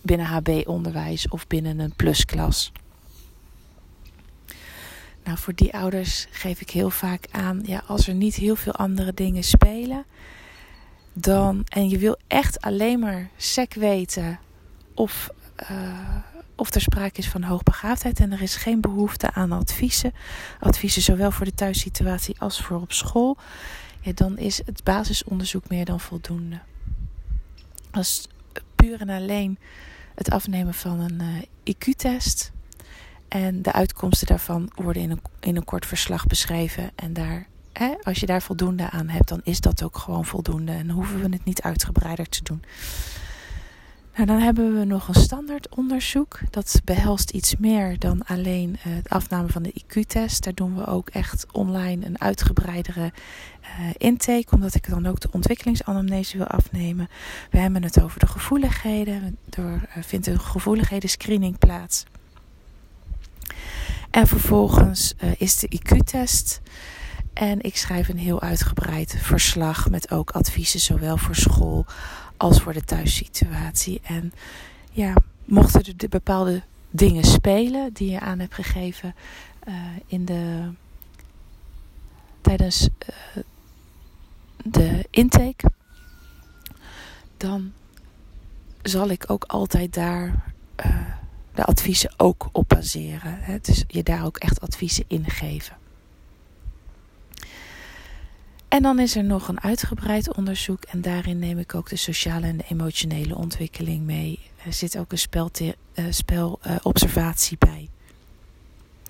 binnen 0.02 0.26
HB-onderwijs 0.26 1.28
of 1.30 1.48
binnen 1.48 1.80
een 1.80 1.94
plusklas. 1.96 2.72
Nou, 5.24 5.38
voor 5.38 5.56
die 5.56 5.74
ouders 5.74 6.28
geef 6.32 6.62
ik 6.62 6.70
heel 6.70 6.90
vaak 6.90 7.28
aan, 7.32 7.62
ja, 7.66 7.84
als 7.88 8.08
er 8.08 8.14
niet 8.14 8.36
heel 8.36 8.56
veel 8.56 8.74
andere 8.74 9.14
dingen 9.14 9.44
spelen, 9.44 10.06
dan, 11.20 11.64
en 11.70 11.90
je 11.90 11.98
wil 11.98 12.18
echt 12.28 12.62
alleen 12.62 13.00
maar 13.00 13.30
sec 13.38 13.74
weten 13.74 14.40
of, 14.94 15.30
uh, 15.72 16.16
of 16.56 16.74
er 16.74 16.82
sprake 16.82 17.20
is 17.20 17.30
van 17.30 17.44
hoogbegaafdheid 17.44 18.20
en 18.20 18.32
er 18.32 18.42
is 18.42 18.56
geen 18.56 18.82
behoefte 18.82 19.34
aan 19.34 19.52
adviezen, 19.52 20.14
adviezen 20.60 21.02
zowel 21.02 21.32
voor 21.32 21.46
de 21.46 21.54
thuissituatie 21.54 22.40
als 22.40 22.62
voor 22.62 22.82
op 22.82 22.92
school, 22.92 23.38
ja, 24.02 24.12
dan 24.14 24.38
is 24.38 24.62
het 24.66 24.84
basisonderzoek 24.84 25.70
meer 25.70 25.86
dan 25.86 26.00
voldoende. 26.00 26.60
Als 27.92 28.28
puur 28.76 29.02
en 29.02 29.10
alleen 29.10 29.60
het 30.16 30.32
afnemen 30.32 30.74
van 30.74 31.00
een 31.00 31.22
uh, 31.22 31.76
IQ-test 31.76 32.52
en 33.28 33.62
de 33.62 33.72
uitkomsten 33.72 34.28
daarvan 34.28 34.72
worden 34.76 35.02
in 35.02 35.12
een, 35.12 35.22
in 35.40 35.56
een 35.56 35.66
kort 35.66 35.86
verslag 35.86 36.28
beschreven. 36.28 36.92
En 36.96 37.14
daar, 37.14 37.48
als 38.04 38.20
je 38.20 38.26
daar 38.26 38.42
voldoende 38.42 38.90
aan 38.90 39.08
hebt, 39.08 39.28
dan 39.28 39.42
is 39.44 39.60
dat 39.60 39.84
ook 39.84 39.98
gewoon 39.98 40.26
voldoende. 40.26 40.72
En 40.72 40.90
hoeven 40.90 41.22
we 41.22 41.30
het 41.30 41.46
niet 41.46 41.62
uitgebreider 41.62 42.30
te 42.30 42.44
doen. 42.44 42.64
Nou, 44.18 44.30
dan 44.30 44.40
hebben 44.40 44.80
we 44.80 44.86
nog 44.86 45.08
een 45.08 45.22
standaard 45.22 45.76
onderzoek. 45.76 46.40
Dat 46.50 46.82
behelst 46.84 47.30
iets 47.30 47.56
meer 47.56 48.00
dan 48.00 48.24
alleen 48.26 48.76
het 48.80 49.10
afname 49.10 49.48
van 49.48 49.64
de 49.64 49.74
IQ-test. 49.74 50.44
Daar 50.44 50.54
doen 50.54 50.76
we 50.76 50.86
ook 50.86 51.10
echt 51.10 51.46
online 51.52 52.06
een 52.06 52.22
uitgebreidere 52.22 53.12
uh, 53.62 53.90
intake, 53.98 54.48
omdat 54.52 54.76
ik 54.76 54.90
dan 54.90 55.06
ook 55.06 55.20
de 55.20 55.30
ontwikkelingsanamnese 55.32 56.38
wil 56.38 56.48
afnemen. 56.48 57.10
We 57.52 57.58
hebben 57.58 57.84
het 57.84 58.02
over 58.02 58.20
de 58.20 58.28
gevoeligheden. 58.28 59.38
Er 59.50 59.64
uh, 59.98 60.04
vindt 60.04 60.28
een 60.28 60.40
gevoeligheden 60.40 61.10
screening 61.10 61.58
plaats. 61.58 62.04
En 64.12 64.28
vervolgens 64.28 65.16
is 65.38 65.60
de 65.60 65.80
IQ-test. 65.80 66.62
En 67.38 67.62
ik 67.62 67.78
schrijf 67.78 68.08
een 68.08 68.18
heel 68.18 68.42
uitgebreid 68.42 69.16
verslag 69.18 69.90
met 69.90 70.12
ook 70.12 70.32
adviezen, 70.32 70.80
zowel 70.80 71.18
voor 71.18 71.36
school 71.36 71.86
als 72.38 72.62
voor 72.62 72.74
de 72.74 72.84
thuissituatie. 72.84 74.02
En 74.04 74.34
ja, 74.92 75.14
mochten 75.46 75.84
er 75.84 75.98
de 75.98 76.10
bepaalde 76.10 76.62
dingen 76.90 77.24
spelen 77.24 77.94
die 77.94 78.12
je 78.12 78.20
aan 78.20 78.40
hebt 78.40 78.54
gegeven 78.54 79.16
uh, 79.68 79.76
in 80.08 80.26
de, 80.26 80.70
tijdens 82.42 82.90
uh, 83.36 83.44
de 84.64 85.08
intake, 85.10 85.72
dan 87.38 87.72
zal 88.82 89.10
ik 89.10 89.24
ook 89.28 89.44
altijd 89.44 89.94
daar 89.94 90.54
de 91.54 91.64
adviezen 91.64 92.14
ook 92.18 92.50
op 92.52 92.68
baseren. 92.68 93.60
Dus 93.62 93.84
je 93.88 94.04
daar 94.04 94.26
ook 94.26 94.38
echt 94.38 94.62
adviezen 94.62 95.04
in 95.08 95.30
geven. 95.30 95.87
En 98.68 98.82
dan 98.82 99.00
is 99.00 99.16
er 99.16 99.24
nog 99.24 99.48
een 99.48 99.62
uitgebreid 99.62 100.36
onderzoek 100.36 100.84
en 100.84 101.02
daarin 101.02 101.40
neem 101.40 101.60
ik 101.60 101.76
ook 101.76 101.90
de 101.90 101.96
sociale 101.96 102.46
en 102.46 102.58
de 102.58 102.66
emotionele 102.70 103.36
ontwikkeling 103.36 104.06
mee. 104.06 104.40
Er 104.66 104.74
zit 104.74 104.98
ook 104.98 105.12
een 105.12 105.18
spelobservatie 106.14 107.58
uh, 107.60 107.72
bij. 107.72 107.90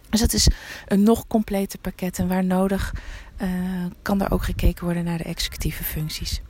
Dus 0.09 0.19
dat 0.19 0.33
is 0.33 0.47
een 0.87 1.03
nog 1.03 1.27
completer 1.27 1.79
pakket 1.79 2.19
en 2.19 2.27
waar 2.27 2.43
nodig 2.43 2.93
uh, 3.41 3.49
kan 4.01 4.21
er 4.21 4.31
ook 4.31 4.43
gekeken 4.43 4.83
worden 4.83 5.03
naar 5.03 5.17
de 5.17 5.23
executieve 5.23 5.83
functies. 5.83 6.41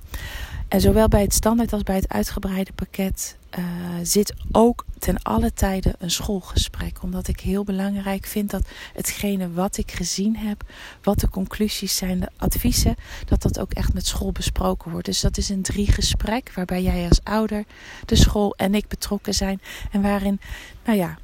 En 0.68 0.82
zowel 0.82 1.08
bij 1.08 1.22
het 1.22 1.34
standaard 1.34 1.74
als 1.74 1.84
bij 1.84 1.96
het 1.96 2.10
uitgebreide 2.10 2.74
pakket 2.74 3.38
uh, 3.60 3.66
zit 4.04 4.34
ook 4.52 4.86
ten 5.00 5.22
alle 5.22 5.54
tijde 5.54 5.96
een 6.00 6.12
schoolgesprek. 6.12 7.02
Omdat 7.02 7.28
ik 7.28 7.40
heel 7.40 7.64
belangrijk 7.64 8.26
vind 8.26 8.50
dat 8.50 8.68
hetgene 8.94 9.52
wat 9.52 9.78
ik 9.78 9.92
gezien 9.92 10.38
heb, 10.38 10.64
wat 11.04 11.20
de 11.20 11.30
conclusies 11.30 11.98
zijn, 11.98 12.20
de 12.20 12.30
adviezen, 12.38 12.96
dat 13.26 13.42
dat 13.42 13.60
ook 13.60 13.74
echt 13.74 13.94
met 13.94 14.08
school 14.08 14.32
besproken 14.32 14.92
wordt. 14.92 15.06
Dus 15.06 15.22
dat 15.22 15.38
is 15.38 15.50
een 15.50 15.62
drie 15.62 15.92
gesprek 15.92 16.52
waarbij 16.56 16.84
jij 16.84 17.08
als 17.08 17.24
ouder, 17.24 17.64
de 18.06 18.16
school 18.16 18.56
en 18.56 18.76
ik 18.76 18.88
betrokken 18.88 19.34
zijn. 19.34 19.62
En 19.92 20.02
waarin, 20.02 20.40
nou 20.86 20.98
ja, 20.98 21.18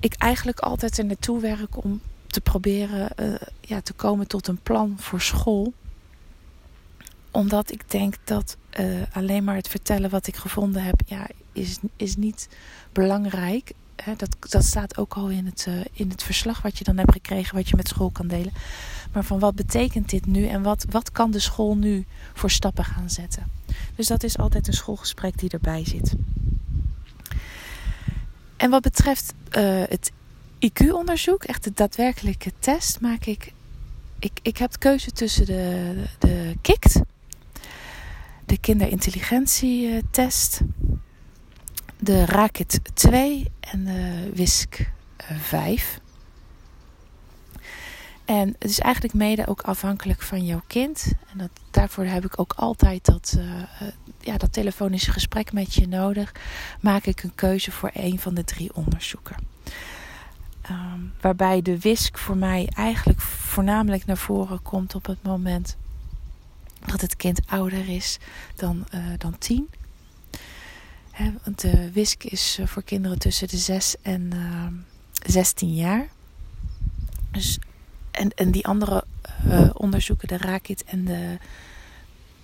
ik 0.00 0.14
eigenlijk 0.14 0.60
altijd 0.60 0.98
er 0.98 1.04
naartoe 1.04 1.40
werk 1.40 1.84
om 1.84 2.00
te 2.26 2.40
proberen 2.40 3.08
uh, 3.20 3.34
ja, 3.60 3.80
te 3.80 3.92
komen 3.92 4.28
tot 4.28 4.48
een 4.48 4.62
plan 4.62 4.96
voor 4.98 5.20
school 5.20 5.72
omdat 7.32 7.70
ik 7.70 7.90
denk 7.90 8.14
dat 8.24 8.56
uh, 8.80 9.02
alleen 9.12 9.44
maar 9.44 9.54
het 9.54 9.68
vertellen 9.68 10.10
wat 10.10 10.26
ik 10.26 10.36
gevonden 10.36 10.82
heb, 10.82 11.00
ja, 11.06 11.26
is, 11.52 11.78
is 11.96 12.16
niet 12.16 12.48
belangrijk. 12.92 13.72
Dat, 14.16 14.36
dat 14.48 14.64
staat 14.64 14.98
ook 14.98 15.14
al 15.14 15.28
in 15.28 15.46
het, 15.46 15.66
uh, 15.68 15.80
in 15.92 16.08
het 16.10 16.22
verslag 16.22 16.62
wat 16.62 16.78
je 16.78 16.84
dan 16.84 16.96
hebt 16.98 17.12
gekregen, 17.12 17.56
wat 17.56 17.68
je 17.68 17.76
met 17.76 17.88
school 17.88 18.10
kan 18.10 18.26
delen. 18.26 18.52
Maar 19.12 19.24
van 19.24 19.38
wat 19.38 19.54
betekent 19.54 20.10
dit 20.10 20.26
nu 20.26 20.46
en 20.46 20.62
wat, 20.62 20.84
wat 20.90 21.12
kan 21.12 21.30
de 21.30 21.38
school 21.38 21.76
nu 21.76 22.04
voor 22.32 22.50
stappen 22.50 22.84
gaan 22.84 23.10
zetten? 23.10 23.50
Dus 23.96 24.06
dat 24.06 24.22
is 24.22 24.38
altijd 24.38 24.66
een 24.66 24.72
schoolgesprek 24.72 25.38
die 25.38 25.50
erbij 25.50 25.84
zit. 25.84 26.14
En 28.56 28.70
wat 28.70 28.82
betreft 28.82 29.34
uh, 29.56 29.82
het 29.88 30.12
IQ-onderzoek, 30.58 31.44
echt 31.44 31.64
de 31.64 31.72
daadwerkelijke 31.74 32.52
test, 32.58 33.00
maak 33.00 33.24
ik. 33.24 33.52
Ik, 34.18 34.32
ik 34.42 34.56
heb 34.56 34.78
keuze 34.78 35.10
tussen 35.10 35.46
de, 35.46 35.94
de 36.18 36.56
KICT, 36.60 37.00
de 38.52 38.58
kinderintelligentietest, 38.58 40.60
de 41.98 42.24
Rakit 42.24 42.80
2 42.94 43.50
en 43.60 43.84
de 43.84 44.30
WISC 44.34 44.90
5. 45.18 46.00
En 48.24 48.48
het 48.58 48.70
is 48.70 48.78
eigenlijk 48.78 49.14
mede 49.14 49.46
ook 49.46 49.60
afhankelijk 49.60 50.22
van 50.22 50.44
jouw 50.44 50.62
kind. 50.66 51.12
En 51.32 51.38
dat, 51.38 51.50
daarvoor 51.70 52.04
heb 52.04 52.24
ik 52.24 52.40
ook 52.40 52.52
altijd 52.56 53.04
dat, 53.04 53.36
uh, 53.38 53.62
ja, 54.20 54.36
dat 54.36 54.52
telefonische 54.52 55.12
gesprek 55.12 55.52
met 55.52 55.74
je 55.74 55.88
nodig. 55.88 56.32
Maak 56.80 57.04
ik 57.04 57.22
een 57.22 57.34
keuze 57.34 57.70
voor 57.70 57.90
een 57.92 58.18
van 58.18 58.34
de 58.34 58.44
drie 58.44 58.74
onderzoeken. 58.74 59.36
Um, 60.70 61.12
waarbij 61.20 61.62
de 61.62 61.78
WISC 61.78 62.18
voor 62.18 62.36
mij 62.36 62.68
eigenlijk 62.74 63.20
voornamelijk 63.20 64.06
naar 64.06 64.16
voren 64.16 64.62
komt 64.62 64.94
op 64.94 65.06
het 65.06 65.22
moment 65.22 65.76
dat 66.86 67.00
het 67.00 67.16
kind 67.16 67.40
ouder 67.46 67.88
is 67.88 68.18
dan, 68.54 68.86
uh, 68.94 69.04
dan 69.18 69.38
tien. 69.38 69.68
He, 71.10 71.32
want 71.44 71.60
de 71.60 71.92
WISC 71.92 72.24
is 72.24 72.56
eh, 72.60 72.66
voor 72.66 72.82
kinderen 72.82 73.18
tussen 73.18 73.48
de 73.48 73.56
6 73.56 73.96
en 74.02 74.30
uh, 74.34 74.64
eh, 74.64 74.72
16 75.26 75.74
jaar. 75.74 76.08
Dus, 77.30 77.58
en, 78.10 78.30
en 78.34 78.50
die 78.50 78.66
andere 78.66 79.04
onderzoeken, 79.72 80.28
de 80.28 80.36
RAKIT 80.36 80.84
en 80.84 81.04
de, 81.04 81.38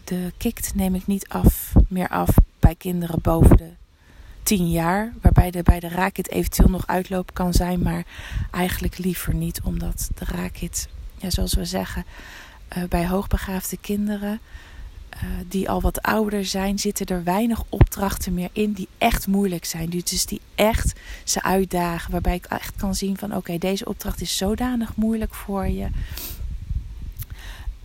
de 0.04 0.32
KIKT, 0.36 0.74
neem 0.74 0.94
ik 0.94 1.06
niet 1.06 1.28
af, 1.28 1.72
meer 1.88 2.08
af 2.08 2.28
bij 2.58 2.74
kinderen 2.74 3.20
boven 3.22 3.56
de 3.56 3.70
10 4.42 4.70
jaar. 4.70 5.12
Waarbij 5.20 5.50
de, 5.50 5.62
bij 5.62 5.80
de 5.80 5.88
RAKIT 5.88 6.30
eventueel 6.30 6.70
nog 6.70 6.86
uitloop 6.86 7.34
kan 7.34 7.52
zijn, 7.52 7.82
maar 7.82 8.04
eigenlijk 8.50 8.98
liever 8.98 9.34
niet, 9.34 9.60
omdat 9.62 10.10
de 10.14 10.24
RAKIT, 10.24 10.88
ja, 11.16 11.30
zoals 11.30 11.54
we 11.54 11.64
zeggen, 11.64 12.04
uh, 12.76 12.84
bij 12.88 13.06
hoogbegaafde 13.06 13.76
kinderen 13.80 14.40
uh, 15.14 15.30
die 15.48 15.70
al 15.70 15.80
wat 15.80 16.02
ouder 16.02 16.44
zijn, 16.44 16.78
zitten 16.78 17.06
er 17.06 17.24
weinig 17.24 17.62
opdrachten 17.68 18.34
meer 18.34 18.48
in 18.52 18.72
die 18.72 18.88
echt 18.98 19.26
moeilijk 19.26 19.64
zijn. 19.64 19.90
Dus 19.90 20.26
die 20.26 20.40
echt 20.54 20.92
ze 21.24 21.42
uitdagen. 21.42 22.12
Waarbij 22.12 22.34
ik 22.34 22.44
echt 22.44 22.76
kan 22.76 22.94
zien 22.94 23.18
van 23.18 23.36
oké, 23.36 23.58
deze 23.58 23.84
opdracht 23.84 24.20
is 24.20 24.36
zodanig 24.36 24.96
moeilijk 24.96 25.34
voor 25.34 25.66
je. 25.66 25.88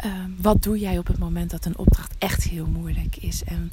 Uh, 0.06 0.12
wat 0.38 0.64
doe 0.64 0.80
jij 0.80 0.98
op 0.98 1.08
het 1.08 1.20
moment 1.20 1.52
dat 1.52 1.66
een 1.66 1.78
opdracht 1.78 2.14
echt 2.18 2.44
heel 2.44 2.68
moeilijk 2.68 3.16
is? 3.16 3.44
En 3.44 3.72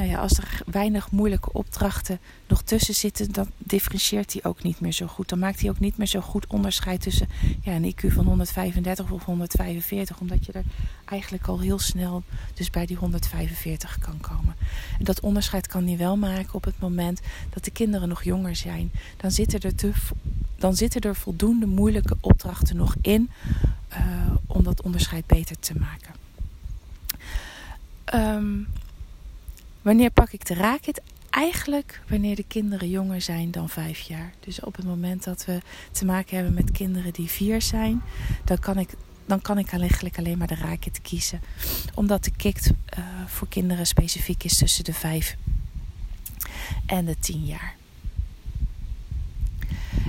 nou 0.00 0.12
ja, 0.12 0.18
als 0.18 0.38
er 0.38 0.62
weinig 0.66 1.10
moeilijke 1.10 1.52
opdrachten 1.52 2.18
nog 2.48 2.62
tussen 2.62 2.94
zitten, 2.94 3.32
dan 3.32 3.50
differentieert 3.58 4.32
hij 4.32 4.44
ook 4.44 4.62
niet 4.62 4.80
meer 4.80 4.92
zo 4.92 5.06
goed. 5.06 5.28
Dan 5.28 5.38
maakt 5.38 5.60
hij 5.60 5.70
ook 5.70 5.78
niet 5.80 5.96
meer 5.96 6.06
zo 6.06 6.20
goed 6.20 6.46
onderscheid 6.46 7.00
tussen 7.00 7.28
ja, 7.62 7.72
een 7.72 7.94
IQ 7.94 8.12
van 8.12 8.24
135 8.24 9.10
of 9.10 9.24
145, 9.24 10.20
omdat 10.20 10.46
je 10.46 10.52
er 10.52 10.64
eigenlijk 11.04 11.46
al 11.46 11.60
heel 11.60 11.78
snel 11.78 12.22
dus 12.54 12.70
bij 12.70 12.86
die 12.86 12.96
145 12.96 13.98
kan 13.98 14.20
komen. 14.20 14.54
En 14.98 15.04
dat 15.04 15.20
onderscheid 15.20 15.66
kan 15.66 15.86
hij 15.86 15.96
wel 15.96 16.16
maken 16.16 16.54
op 16.54 16.64
het 16.64 16.80
moment 16.80 17.20
dat 17.50 17.64
de 17.64 17.70
kinderen 17.70 18.08
nog 18.08 18.22
jonger 18.22 18.56
zijn. 18.56 18.92
Dan 19.16 19.30
zitten 19.30 19.60
er, 19.60 19.74
te, 19.74 19.92
dan 20.56 20.76
zitten 20.76 21.00
er 21.00 21.14
voldoende 21.14 21.66
moeilijke 21.66 22.16
opdrachten 22.20 22.76
nog 22.76 22.94
in 23.02 23.30
uh, 23.92 23.98
om 24.46 24.62
dat 24.64 24.82
onderscheid 24.82 25.26
beter 25.26 25.58
te 25.58 25.74
maken. 25.78 26.14
Um, 28.14 28.66
wanneer 29.82 30.10
pak 30.10 30.30
ik 30.30 30.46
de 30.46 30.54
raket? 30.54 31.02
Eigenlijk 31.30 32.02
wanneer 32.08 32.36
de 32.36 32.44
kinderen 32.48 32.88
jonger 32.88 33.20
zijn 33.20 33.50
dan 33.50 33.68
vijf 33.68 34.00
jaar. 34.00 34.32
Dus 34.40 34.60
op 34.60 34.76
het 34.76 34.86
moment 34.86 35.24
dat 35.24 35.44
we 35.44 35.60
te 35.92 36.04
maken 36.04 36.36
hebben 36.36 36.54
met 36.54 36.70
kinderen 36.70 37.12
die 37.12 37.28
vier 37.28 37.62
zijn, 37.62 38.02
dan 38.44 38.58
kan 38.58 38.78
ik, 38.78 38.90
dan 39.26 39.40
kan 39.40 39.58
ik 39.58 39.72
eigenlijk 39.72 40.18
alleen 40.18 40.38
maar 40.38 40.46
de 40.46 40.54
raket 40.54 41.02
kiezen. 41.02 41.40
Omdat 41.94 42.24
de 42.24 42.32
kikt 42.36 42.66
uh, 42.98 43.04
voor 43.26 43.48
kinderen 43.48 43.86
specifiek 43.86 44.44
is 44.44 44.56
tussen 44.56 44.84
de 44.84 44.92
vijf 44.92 45.36
en 46.86 47.04
de 47.04 47.18
tien 47.18 47.44
jaar. 47.44 47.74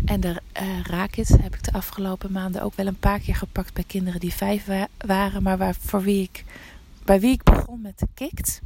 En 0.06 0.20
de 0.20 0.42
uh, 0.62 0.82
raket 0.84 1.28
heb 1.28 1.56
ik 1.56 1.64
de 1.64 1.74
afgelopen 1.74 2.32
maanden 2.32 2.62
ook 2.62 2.76
wel 2.76 2.88
een 2.88 3.00
paar 3.00 3.20
keer 3.20 3.36
gepakt 3.36 3.74
bij 3.74 3.84
kinderen 3.84 4.20
die 4.20 4.34
vijf 4.34 4.66
wa 4.66 4.88
waren, 4.98 5.44
maar 5.44 5.58
waar, 5.58 5.76
voor 5.80 6.02
wie 6.02 6.24
ik 6.24 6.46
bij 7.04 7.20
wie 7.20 7.32
ik 7.32 7.44
begon 7.44 7.82
met 7.82 8.00
de 8.00 8.08
kikt. 8.14 8.62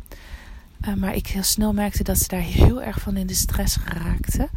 Uh, 0.81 0.93
maar 0.93 1.15
ik 1.15 1.27
heel 1.27 1.43
snel 1.43 1.73
merkte 1.73 2.03
dat 2.03 2.17
ze 2.17 2.27
daar 2.27 2.39
heel 2.39 2.83
erg 2.83 2.99
van 2.99 3.17
in 3.17 3.27
de 3.27 3.33
stress 3.33 3.75
geraakten. 3.75 4.49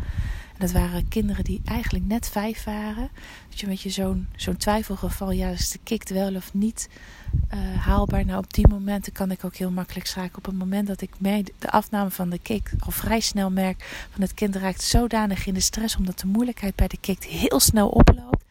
En 0.58 0.66
dat 0.66 0.72
waren 0.72 1.08
kinderen 1.08 1.44
die 1.44 1.60
eigenlijk 1.64 2.04
net 2.04 2.28
vijf 2.28 2.64
waren. 2.64 3.08
Je 3.48 3.62
een 3.62 3.68
beetje 3.68 3.90
zo'n 3.90 4.28
zo'n 4.36 4.56
twijfelgeval, 4.56 5.30
ja, 5.30 5.48
is 5.48 5.70
de 5.70 5.78
kikt 5.82 6.10
wel 6.10 6.34
of 6.34 6.54
niet 6.54 6.88
uh, 7.54 7.76
haalbaar? 7.76 8.24
Nou, 8.24 8.38
op 8.38 8.52
die 8.52 8.68
momenten 8.68 9.12
kan 9.12 9.30
ik 9.30 9.44
ook 9.44 9.56
heel 9.56 9.70
makkelijk 9.70 10.06
schaken. 10.06 10.38
Op 10.38 10.44
het 10.44 10.58
moment 10.58 10.86
dat 10.86 11.00
ik 11.00 11.10
de 11.58 11.70
afname 11.70 12.10
van 12.10 12.30
de 12.30 12.38
kikt 12.38 12.72
al 12.78 12.90
vrij 12.90 13.20
snel 13.20 13.50
merk 13.50 14.08
van 14.12 14.20
het 14.20 14.34
kind 14.34 14.56
raakt 14.56 14.82
zodanig 14.82 15.46
in 15.46 15.54
de 15.54 15.60
stress, 15.60 15.96
omdat 15.96 16.18
de 16.18 16.26
moeilijkheid 16.26 16.74
bij 16.74 16.88
de 16.88 16.98
kikt 17.00 17.24
heel 17.24 17.60
snel 17.60 17.88
oploopt, 17.88 18.44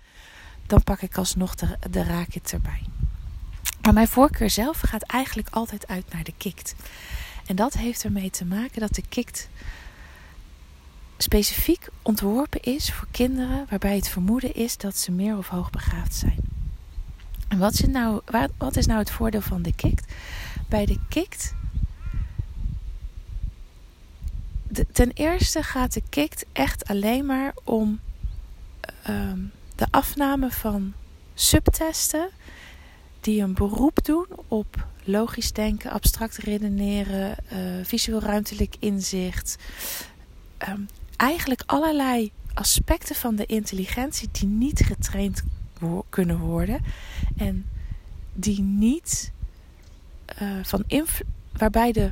dan 0.65 0.83
pak 0.83 1.01
ik 1.01 1.17
alsnog 1.17 1.55
de, 1.55 1.77
de 1.89 2.03
raket 2.03 2.51
erbij. 2.53 2.81
Maar 3.81 3.93
mijn 3.93 4.07
voorkeur 4.07 4.49
zelf 4.49 4.79
gaat 4.79 5.03
eigenlijk 5.03 5.49
altijd 5.51 5.87
uit 5.87 6.05
naar 6.13 6.23
de 6.23 6.33
kikt. 6.37 6.75
En 7.47 7.55
dat 7.55 7.73
heeft 7.73 8.03
ermee 8.03 8.29
te 8.29 8.45
maken 8.45 8.79
dat 8.79 8.95
de 8.95 9.03
kikt 9.09 9.49
specifiek 11.17 11.87
ontworpen 12.01 12.61
is 12.61 12.91
voor 12.91 13.07
kinderen 13.11 13.65
waarbij 13.69 13.95
het 13.95 14.09
vermoeden 14.09 14.55
is 14.55 14.77
dat 14.77 14.97
ze 14.97 15.11
meer 15.11 15.37
of 15.37 15.47
hoogbegaafd 15.47 16.15
zijn. 16.15 16.39
En 17.47 17.57
wat 17.57 17.73
is, 17.73 17.81
nou, 17.81 18.21
wat 18.57 18.75
is 18.75 18.85
nou 18.85 18.99
het 18.99 19.11
voordeel 19.11 19.41
van 19.41 19.61
de 19.61 19.73
kikt? 19.75 20.13
Bij 20.69 20.85
de 20.85 20.99
kikt. 21.09 21.55
ten 24.91 25.11
eerste 25.11 25.63
gaat 25.63 25.93
de 25.93 26.03
kikt 26.09 26.45
echt 26.51 26.87
alleen 26.87 27.25
maar 27.25 27.53
om 27.63 27.99
uh, 29.09 29.31
de 29.75 29.87
afname 29.91 30.51
van 30.51 30.93
subtesten 31.33 32.29
die 33.27 33.41
een 33.41 33.53
beroep 33.53 34.03
doen 34.03 34.25
op 34.47 34.87
logisch 35.03 35.53
denken, 35.53 35.91
abstract 35.91 36.37
redeneren, 36.37 37.35
uh, 37.53 37.57
visueel 37.83 38.19
ruimtelijk 38.19 38.75
inzicht. 38.79 39.55
Um, 40.67 40.87
eigenlijk 41.15 41.63
allerlei 41.65 42.31
aspecten 42.53 43.15
van 43.15 43.35
de 43.35 43.45
intelligentie 43.45 44.29
die 44.31 44.47
niet 44.47 44.85
getraind 44.85 45.43
kunnen 46.09 46.39
worden 46.39 46.83
en 47.37 47.69
die 48.33 48.61
niet 48.61 49.31
uh, 50.41 50.63
van 50.63 50.83
waarbij 51.51 51.91
de 51.91 52.11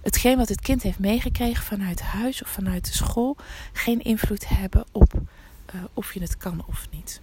hetgeen 0.00 0.36
wat 0.36 0.48
het 0.48 0.60
kind 0.60 0.82
heeft 0.82 0.98
meegekregen 0.98 1.64
vanuit 1.64 2.00
huis 2.00 2.42
of 2.42 2.48
vanuit 2.48 2.86
de 2.86 2.92
school 2.92 3.36
geen 3.72 4.02
invloed 4.02 4.48
hebben 4.48 4.84
op 4.92 5.14
uh, 5.74 5.82
of 5.94 6.14
je 6.14 6.20
het 6.20 6.36
kan 6.36 6.64
of 6.66 6.86
niet. 6.90 7.20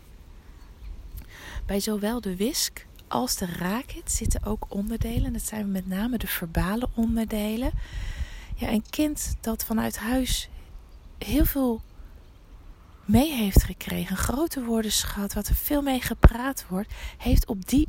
Bij 1.65 1.79
zowel 1.79 2.21
de 2.21 2.35
WISC 2.35 2.85
als 3.07 3.37
de 3.37 3.45
raket 3.45 4.11
zitten 4.11 4.43
ook 4.43 4.65
onderdelen. 4.69 5.33
Dat 5.33 5.41
zijn 5.41 5.71
met 5.71 5.87
name 5.87 6.17
de 6.17 6.27
verbale 6.27 6.89
onderdelen. 6.93 7.71
Ja, 8.55 8.71
een 8.71 8.85
kind 8.89 9.35
dat 9.41 9.65
vanuit 9.65 9.97
huis 9.97 10.49
heel 11.17 11.45
veel 11.45 11.81
mee 13.05 13.33
heeft 13.33 13.63
gekregen, 13.63 14.11
een 14.11 14.23
grote 14.23 14.63
woordenschat, 14.63 15.33
wat 15.33 15.47
er 15.47 15.55
veel 15.55 15.81
mee 15.81 16.01
gepraat 16.01 16.65
wordt, 16.69 16.93
heeft 17.17 17.47
op 17.47 17.69
die 17.69 17.87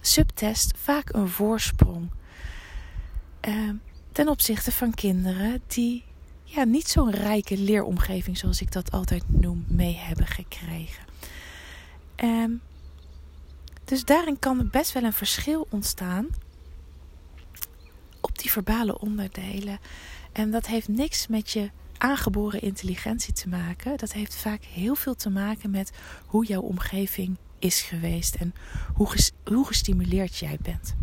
subtest 0.00 0.72
vaak 0.76 1.12
een 1.12 1.28
voorsprong. 1.28 2.10
Uh, 3.48 3.70
ten 4.12 4.28
opzichte 4.28 4.72
van 4.72 4.94
kinderen 4.94 5.62
die 5.66 6.04
ja, 6.44 6.64
niet 6.64 6.88
zo'n 6.88 7.10
rijke 7.10 7.58
leeromgeving, 7.58 8.38
zoals 8.38 8.60
ik 8.60 8.72
dat 8.72 8.90
altijd 8.90 9.22
noem, 9.26 9.64
mee 9.68 9.96
hebben 9.96 10.26
gekregen. 10.26 11.04
Um, 12.16 12.60
dus 13.84 14.04
daarin 14.04 14.38
kan 14.38 14.68
best 14.70 14.92
wel 14.92 15.04
een 15.04 15.12
verschil 15.12 15.66
ontstaan 15.70 16.26
op 18.20 18.38
die 18.38 18.50
verbale 18.50 18.98
onderdelen. 18.98 19.78
En 20.32 20.50
dat 20.50 20.66
heeft 20.66 20.88
niks 20.88 21.26
met 21.26 21.50
je 21.50 21.70
aangeboren 21.98 22.60
intelligentie 22.60 23.32
te 23.32 23.48
maken. 23.48 23.96
Dat 23.96 24.12
heeft 24.12 24.36
vaak 24.36 24.64
heel 24.64 24.94
veel 24.94 25.14
te 25.14 25.30
maken 25.30 25.70
met 25.70 25.92
hoe 26.26 26.46
jouw 26.46 26.60
omgeving 26.60 27.36
is 27.58 27.80
geweest 27.80 28.34
en 28.34 28.54
hoe, 28.94 29.08
hoe 29.44 29.66
gestimuleerd 29.66 30.36
jij 30.36 30.58
bent. 30.62 30.94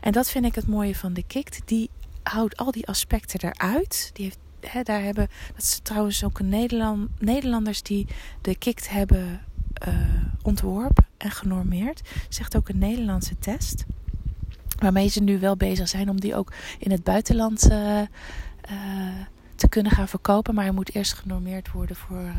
En 0.00 0.12
dat 0.12 0.30
vind 0.30 0.44
ik 0.44 0.54
het 0.54 0.66
mooie 0.66 0.94
van 0.94 1.12
de 1.12 1.22
KIKT. 1.26 1.60
Die 1.64 1.90
houdt 2.22 2.56
al 2.56 2.70
die 2.70 2.86
aspecten 2.86 3.40
eruit. 3.40 4.10
Die 4.12 4.24
heeft, 4.24 4.86
daar 4.86 5.02
hebben, 5.02 5.28
dat 5.54 5.62
is 5.62 5.80
trouwens 5.82 6.24
ook 6.24 6.40
Nederland, 6.40 7.20
Nederlanders 7.20 7.82
die 7.82 8.06
de 8.40 8.56
KIKT 8.56 8.90
hebben 8.90 9.44
uh, 9.88 9.94
ontworpen 10.42 11.04
en 11.16 11.30
genormeerd. 11.30 12.02
Zegt 12.28 12.56
ook 12.56 12.68
een 12.68 12.78
Nederlandse 12.78 13.38
test. 13.38 13.84
Waarmee 14.78 15.08
ze 15.08 15.22
nu 15.22 15.38
wel 15.38 15.56
bezig 15.56 15.88
zijn 15.88 16.10
om 16.10 16.20
die 16.20 16.34
ook 16.34 16.52
in 16.78 16.90
het 16.90 17.04
buitenland 17.04 17.70
uh, 17.70 18.00
uh, 18.00 18.06
te 19.54 19.68
kunnen 19.68 19.92
gaan 19.92 20.08
verkopen. 20.08 20.54
Maar 20.54 20.64
hij 20.64 20.72
moet 20.72 20.94
eerst 20.94 21.12
genormeerd 21.12 21.72
worden 21.72 21.96
voor, 21.96 22.32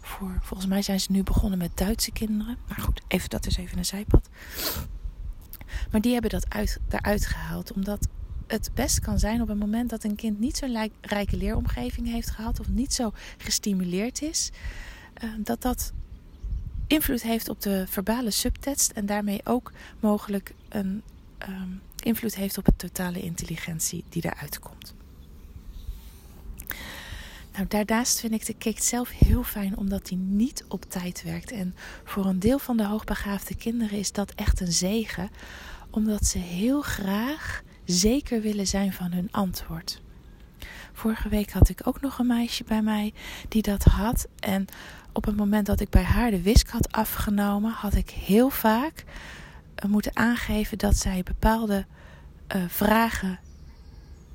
voor. 0.00 0.38
Volgens 0.42 0.68
mij 0.68 0.82
zijn 0.82 1.00
ze 1.00 1.12
nu 1.12 1.22
begonnen 1.22 1.58
met 1.58 1.70
Duitse 1.74 2.12
kinderen. 2.12 2.56
Maar 2.68 2.80
goed, 2.80 3.00
even, 3.08 3.30
dat 3.30 3.46
is 3.46 3.56
even 3.56 3.78
een 3.78 3.84
zijpad. 3.84 4.28
Maar 5.90 6.00
die 6.00 6.12
hebben 6.12 6.30
dat 6.30 6.50
uit, 6.50 6.78
daaruit 6.88 7.26
gehaald. 7.26 7.72
Omdat 7.72 8.08
het 8.46 8.70
best 8.74 9.00
kan 9.00 9.18
zijn 9.18 9.42
op 9.42 9.48
het 9.48 9.58
moment 9.58 9.90
dat 9.90 10.04
een 10.04 10.16
kind 10.16 10.38
niet 10.40 10.56
zo'n 10.56 10.90
rijke 11.00 11.36
leeromgeving 11.36 12.10
heeft 12.10 12.30
gehad. 12.30 12.60
Of 12.60 12.68
niet 12.68 12.94
zo 12.94 13.12
gestimuleerd 13.38 14.22
is. 14.22 14.50
dat 15.38 15.62
dat 15.62 15.92
invloed 16.86 17.22
heeft 17.22 17.48
op 17.48 17.62
de 17.62 17.84
verbale 17.88 18.30
subtekst 18.30 18.90
en 18.90 19.06
daarmee 19.06 19.40
ook 19.44 19.72
mogelijk 20.00 20.54
een 20.68 21.02
um, 21.48 21.80
invloed 22.02 22.34
heeft 22.34 22.58
op 22.58 22.64
de 22.64 22.76
totale 22.76 23.22
intelligentie 23.22 24.04
die 24.08 24.24
eruit 24.24 24.58
komt. 24.58 24.94
Nou, 27.52 27.66
daarnaast 27.68 28.20
vind 28.20 28.32
ik 28.32 28.46
de 28.46 28.54
kikt 28.54 28.84
zelf 28.84 29.10
heel 29.10 29.42
fijn 29.42 29.76
omdat 29.76 30.06
die 30.06 30.16
niet 30.16 30.64
op 30.68 30.84
tijd 30.84 31.22
werkt. 31.22 31.52
En 31.52 31.74
voor 32.04 32.26
een 32.26 32.38
deel 32.38 32.58
van 32.58 32.76
de 32.76 32.84
hoogbegaafde 32.84 33.56
kinderen 33.56 33.98
is 33.98 34.12
dat 34.12 34.30
echt 34.34 34.60
een 34.60 34.72
zegen, 34.72 35.30
omdat 35.90 36.26
ze 36.26 36.38
heel 36.38 36.82
graag 36.82 37.62
zeker 37.84 38.40
willen 38.40 38.66
zijn 38.66 38.92
van 38.92 39.12
hun 39.12 39.28
antwoord. 39.30 40.02
Vorige 40.92 41.28
week 41.28 41.50
had 41.50 41.68
ik 41.68 41.86
ook 41.86 42.00
nog 42.00 42.18
een 42.18 42.26
meisje 42.26 42.64
bij 42.64 42.82
mij 42.82 43.12
die 43.48 43.62
dat 43.62 43.84
had. 43.84 44.26
En 44.38 44.66
op 45.14 45.24
het 45.24 45.36
moment 45.36 45.66
dat 45.66 45.80
ik 45.80 45.90
bij 45.90 46.02
haar 46.02 46.30
de 46.30 46.42
wisk 46.42 46.68
had 46.68 46.92
afgenomen, 46.92 47.70
had 47.70 47.94
ik 47.94 48.10
heel 48.10 48.50
vaak 48.50 49.04
uh, 49.84 49.90
moeten 49.90 50.16
aangeven 50.16 50.78
dat 50.78 50.96
zij 50.96 51.22
bepaalde 51.22 51.86
uh, 52.56 52.62
vragen 52.68 53.38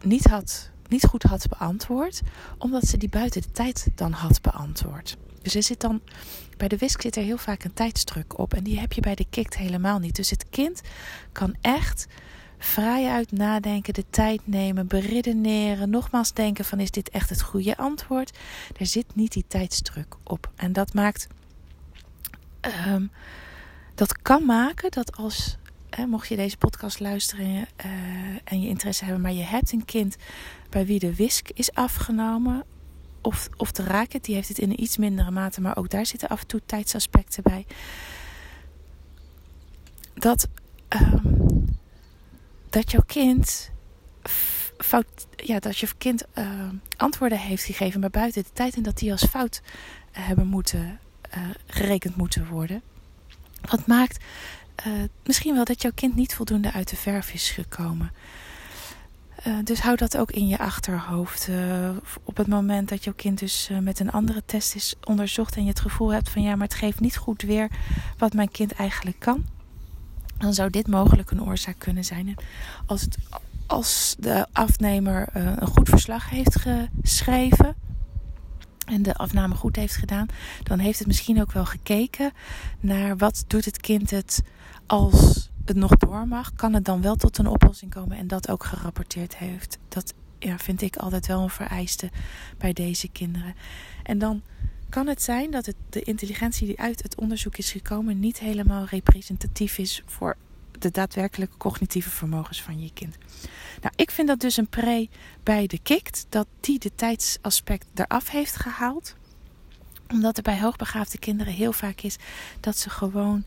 niet, 0.02 0.26
had, 0.26 0.70
niet 0.88 1.06
goed 1.06 1.24
had 1.24 1.48
beantwoord, 1.50 2.22
omdat 2.58 2.88
ze 2.88 2.98
die 2.98 3.10
buiten 3.10 3.42
de 3.42 3.52
tijd 3.52 3.88
dan 3.96 4.12
had 4.12 4.42
beantwoord. 4.42 5.18
Dus 5.42 5.56
er 5.56 5.63
zit 5.63 5.80
dan, 5.80 6.02
bij 6.58 6.68
de 6.68 6.78
wisk 6.78 7.02
zit 7.02 7.15
er 7.15 7.24
heel 7.24 7.38
vaak 7.38 7.63
een 7.63 7.74
tijdsdruk 7.74 8.38
op 8.38 8.54
en 8.54 8.63
die 8.63 8.80
heb 8.80 8.94
je 8.94 9.02
bij 9.02 9.15
de 9.15 9.26
kikt 9.30 9.58
helemaal 9.58 10.00
niet. 10.00 10.15
Dus 10.15 10.30
het 10.30 10.50
kind 10.50 10.82
kan 11.32 11.56
echt 11.62 12.08
vrij 12.60 13.10
uit 13.10 13.32
nadenken, 13.32 13.93
de 13.93 14.06
tijd 14.10 14.41
nemen, 14.43 14.88
beredeneren, 14.88 15.89
nogmaals 15.89 16.34
denken 16.34 16.65
van 16.65 16.80
is 16.80 16.91
dit 16.91 17.10
echt 17.10 17.30
het 17.30 17.41
goede 17.41 17.78
antwoord. 17.78 18.38
Er 18.78 18.86
zit 18.86 19.15
niet 19.15 19.32
die 19.32 19.45
tijdsdruk 19.48 20.15
op. 20.24 20.52
En 20.56 20.74
dat 20.74 20.93
maakt, 20.93 21.28
um, 22.88 23.12
dat 23.95 24.22
kan 24.22 24.45
maken 24.45 24.91
dat 24.91 25.17
als 25.17 25.58
mocht 26.08 26.28
je 26.28 26.36
deze 26.36 26.58
podcast 26.58 27.00
luisteren 27.00 27.45
uh, 27.45 27.65
en 28.43 28.62
je 28.62 28.67
interesse 28.67 29.04
hebben, 29.04 29.22
maar 29.22 29.34
je 29.34 29.43
hebt 29.43 29.72
een 29.72 29.86
kind 29.86 30.15
bij 30.69 30.86
wie 30.86 31.00
de 31.00 31.15
wisk 31.15 31.50
is 31.50 31.74
afgenomen. 31.74 32.63
Of, 33.22 33.50
of 33.58 33.72
de 33.72 33.84
raket, 33.84 34.24
die 34.24 34.36
heeft 34.36 34.48
het 34.48 34.60
in 34.60 34.69
een 34.69 34.82
iets 34.82 34.98
mindere 34.98 35.32
mate, 35.32 35.62
maar 35.62 35.78
ook 35.78 35.89
daar 35.89 36.06
zitten 36.06 36.30
af 36.30 36.41
en 36.41 36.48
toe 36.48 36.62
tijdsaspecten 36.65 37.43
bij. 37.43 37.65
Dat, 40.13 40.48
um, 40.89 41.65
dat 42.70 42.92
jouw 42.92 43.04
kind 43.06 43.72
fout, 44.78 45.28
ja, 45.36 45.60
dat 45.60 45.78
je 45.78 45.88
kind 45.98 46.26
uh, 46.38 46.70
antwoorden 46.98 47.38
heeft 47.38 47.64
gegeven, 47.64 48.00
maar 48.00 48.10
buiten 48.10 48.44
de 48.44 48.50
tijd 48.54 48.76
en 48.76 48.84
dat 48.84 48.98
die 48.98 49.12
als 49.12 49.24
fout 49.24 49.62
uh, 49.64 50.28
hebben 50.28 50.48
moeten 50.48 51.00
uh, 51.38 51.44
gerekend 51.66 52.16
moeten 52.16 52.48
worden. 52.48 52.82
Wat 53.62 53.88
maakt 53.88 54.24
misschien 55.24 55.56
wel 55.56 55.64
dat 55.64 55.82
jouw 55.82 55.92
kind 55.96 56.16
niet 56.16 56.36
voldoende 56.36 56.72
uit 56.72 56.90
de 56.90 56.96
verf 56.96 57.34
is 57.34 57.50
gekomen. 57.50 58.12
dus 59.64 59.80
hou 59.80 59.96
dat 59.96 60.18
ook 60.18 60.32
in 60.32 60.48
je 60.48 60.58
achterhoofd. 60.58 61.50
op 62.24 62.38
het 62.38 62.48
moment 62.48 62.90
dat 62.90 63.04
jouw 63.04 63.14
kind 63.14 63.40
dus 63.40 63.70
met 63.82 64.00
een 64.00 64.12
andere 64.12 64.44
test 64.46 64.76
is 64.76 64.96
onderzocht 65.04 65.56
en 65.56 65.64
je 65.64 65.70
het 65.70 65.80
gevoel 65.80 66.14
hebt 66.14 66.30
van 66.30 66.42
ja, 66.42 66.56
maar 66.56 66.68
het 66.68 66.78
geeft 66.78 67.00
niet 67.00 67.18
goed 67.18 67.42
weer 67.42 67.70
wat 68.18 68.34
mijn 68.34 68.52
kind 68.52 68.72
eigenlijk 68.72 69.20
kan, 69.20 69.46
dan 70.39 70.54
zou 70.54 70.69
dit 70.69 70.88
mogelijk 70.88 71.32
een 71.32 71.43
oorzaak 71.43 71.75
kunnen 71.78 72.06
zijn. 72.06 72.28
En 72.28 72.36
als 72.86 73.02
het 73.02 73.17
als 73.69 74.15
de 74.19 74.47
afnemer 74.52 75.30
uh, 75.38 75.52
een 75.56 75.67
goed 75.67 75.89
verslag 75.89 76.30
heeft 76.30 76.60
geschreven 76.60 77.75
en 78.86 79.02
de 79.02 79.13
afname 79.13 79.56
goed 79.56 79.75
heeft 79.75 79.95
gedaan, 79.95 80.28
dan 80.63 80.80
heeft 80.80 80.99
het 80.99 81.08
misschien 81.08 81.41
ook 81.41 81.52
wel 81.52 81.65
gekeken 81.65 82.32
naar 82.80 83.17
wat 83.17 83.43
doet 83.47 83.65
het 83.65 83.78
kind 83.78 84.10
het 84.10 84.41
als 84.86 85.49
het 85.65 85.75
nog 85.75 85.97
door 85.97 86.28
mag. 86.28 86.54
Kan 86.56 86.73
het 86.73 86.86
dan 86.86 87.02
wel 87.02 87.15
tot 87.15 87.38
een 87.38 87.47
oplossing 87.47 87.91
komen 87.91 88.17
en 88.17 88.28
dat 88.28 88.49
ook 88.49 88.63
gerapporteerd 88.63 89.38
heeft. 89.38 89.78
Dat 89.88 90.13
vind 90.39 90.82
ik 90.82 90.95
altijd 90.95 91.28
wel 91.28 91.41
een 91.41 91.49
vereiste 91.49 92.10
bij 92.58 92.73
deze 92.73 93.08
kinderen. 93.08 93.56
En 94.04 94.17
dan 94.17 94.41
kan 94.89 95.08
het 95.08 95.21
zijn 95.21 95.52
dat 95.52 95.73
de 95.89 96.02
intelligentie 96.02 96.67
die 96.67 96.80
uit 96.80 97.04
het 97.04 97.15
onderzoek 97.15 97.58
is 97.58 97.71
gekomen 97.71 98.19
niet 98.19 98.39
helemaal 98.39 98.86
representatief 98.86 99.78
is 99.78 100.04
voor 100.06 100.38
de 100.80 100.91
daadwerkelijke 100.91 101.58
cognitieve 101.58 102.10
vermogens 102.10 102.62
van 102.62 102.82
je 102.82 102.93
kind. 102.93 103.17
Nou, 103.82 103.93
ik 103.95 104.12
vind 104.12 104.28
dat 104.28 104.39
dus 104.39 104.58
een 104.58 104.67
pre 104.67 105.10
bij 105.43 105.67
de 105.67 105.80
KIKT, 105.80 106.25
dat 106.30 106.47
die 106.60 106.80
de 106.80 106.91
tijdsaspect 106.95 107.86
eraf 107.95 108.30
heeft 108.30 108.56
gehaald. 108.56 109.15
Omdat 110.08 110.38
er 110.38 110.43
bij 110.43 110.60
hoogbegaafde 110.60 111.17
kinderen 111.17 111.54
heel 111.54 111.73
vaak 111.73 112.02
is 112.02 112.17
dat 112.60 112.78
ze 112.78 112.89
gewoon 112.89 113.43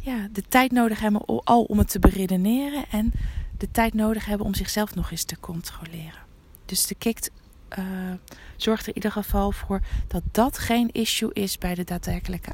ja, 0.00 0.28
de 0.32 0.42
tijd 0.48 0.72
nodig 0.72 1.00
hebben 1.00 1.24
al 1.44 1.62
om 1.62 1.78
het 1.78 1.90
te 1.90 1.98
beredeneren 1.98 2.84
en 2.90 3.12
de 3.58 3.70
tijd 3.70 3.94
nodig 3.94 4.24
hebben 4.24 4.46
om 4.46 4.54
zichzelf 4.54 4.94
nog 4.94 5.10
eens 5.10 5.24
te 5.24 5.40
controleren. 5.40 6.26
Dus 6.64 6.86
de 6.86 6.94
KIKT 6.94 7.30
uh, 7.78 7.84
zorgt 8.56 8.82
er 8.82 8.88
in 8.88 8.94
ieder 8.94 9.12
geval 9.12 9.52
voor 9.52 9.80
dat 10.06 10.22
dat 10.30 10.58
geen 10.58 10.92
issue 10.92 11.32
is 11.32 11.58
bij 11.58 11.74
de 11.74 11.84
daadwerkelijke 11.84 12.52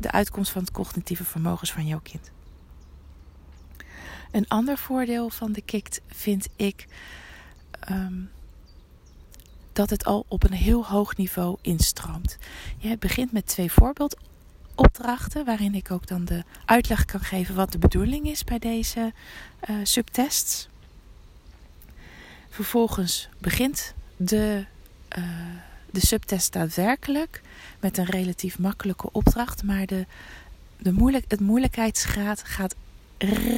de 0.00 0.10
uitkomst 0.10 0.50
van 0.50 0.60
het 0.60 0.70
cognitieve 0.70 1.24
vermogens 1.24 1.72
van 1.72 1.86
jouw 1.86 2.00
kind. 2.02 2.30
Een 4.30 4.48
ander 4.48 4.78
voordeel 4.78 5.30
van 5.30 5.52
de 5.52 5.62
KIKT 5.62 6.00
vind 6.06 6.48
ik 6.56 6.86
um, 7.90 8.30
dat 9.72 9.90
het 9.90 10.04
al 10.04 10.24
op 10.28 10.44
een 10.44 10.52
heel 10.52 10.86
hoog 10.86 11.16
niveau 11.16 11.58
instroomt. 11.62 12.38
Je 12.78 12.98
begint 12.98 13.32
met 13.32 13.46
twee 13.46 13.72
voorbeeldopdrachten, 13.72 15.44
waarin 15.44 15.74
ik 15.74 15.90
ook 15.90 16.06
dan 16.06 16.24
de 16.24 16.44
uitleg 16.64 17.04
kan 17.04 17.20
geven 17.20 17.54
wat 17.54 17.72
de 17.72 17.78
bedoeling 17.78 18.26
is 18.26 18.44
bij 18.44 18.58
deze 18.58 19.12
uh, 19.70 19.76
subtests. 19.82 20.68
Vervolgens 22.48 23.28
begint 23.38 23.94
de, 24.16 24.64
uh, 25.18 25.24
de 25.90 26.06
subtest 26.06 26.52
daadwerkelijk 26.52 27.42
met 27.80 27.98
een 27.98 28.04
relatief 28.04 28.58
makkelijke 28.58 29.12
opdracht, 29.12 29.62
maar 29.62 29.86
de, 29.86 30.06
de 30.78 30.92
moeilijk, 30.92 31.24
het 31.28 31.40
moeilijkheidsgraad 31.40 32.42
gaat 32.42 32.74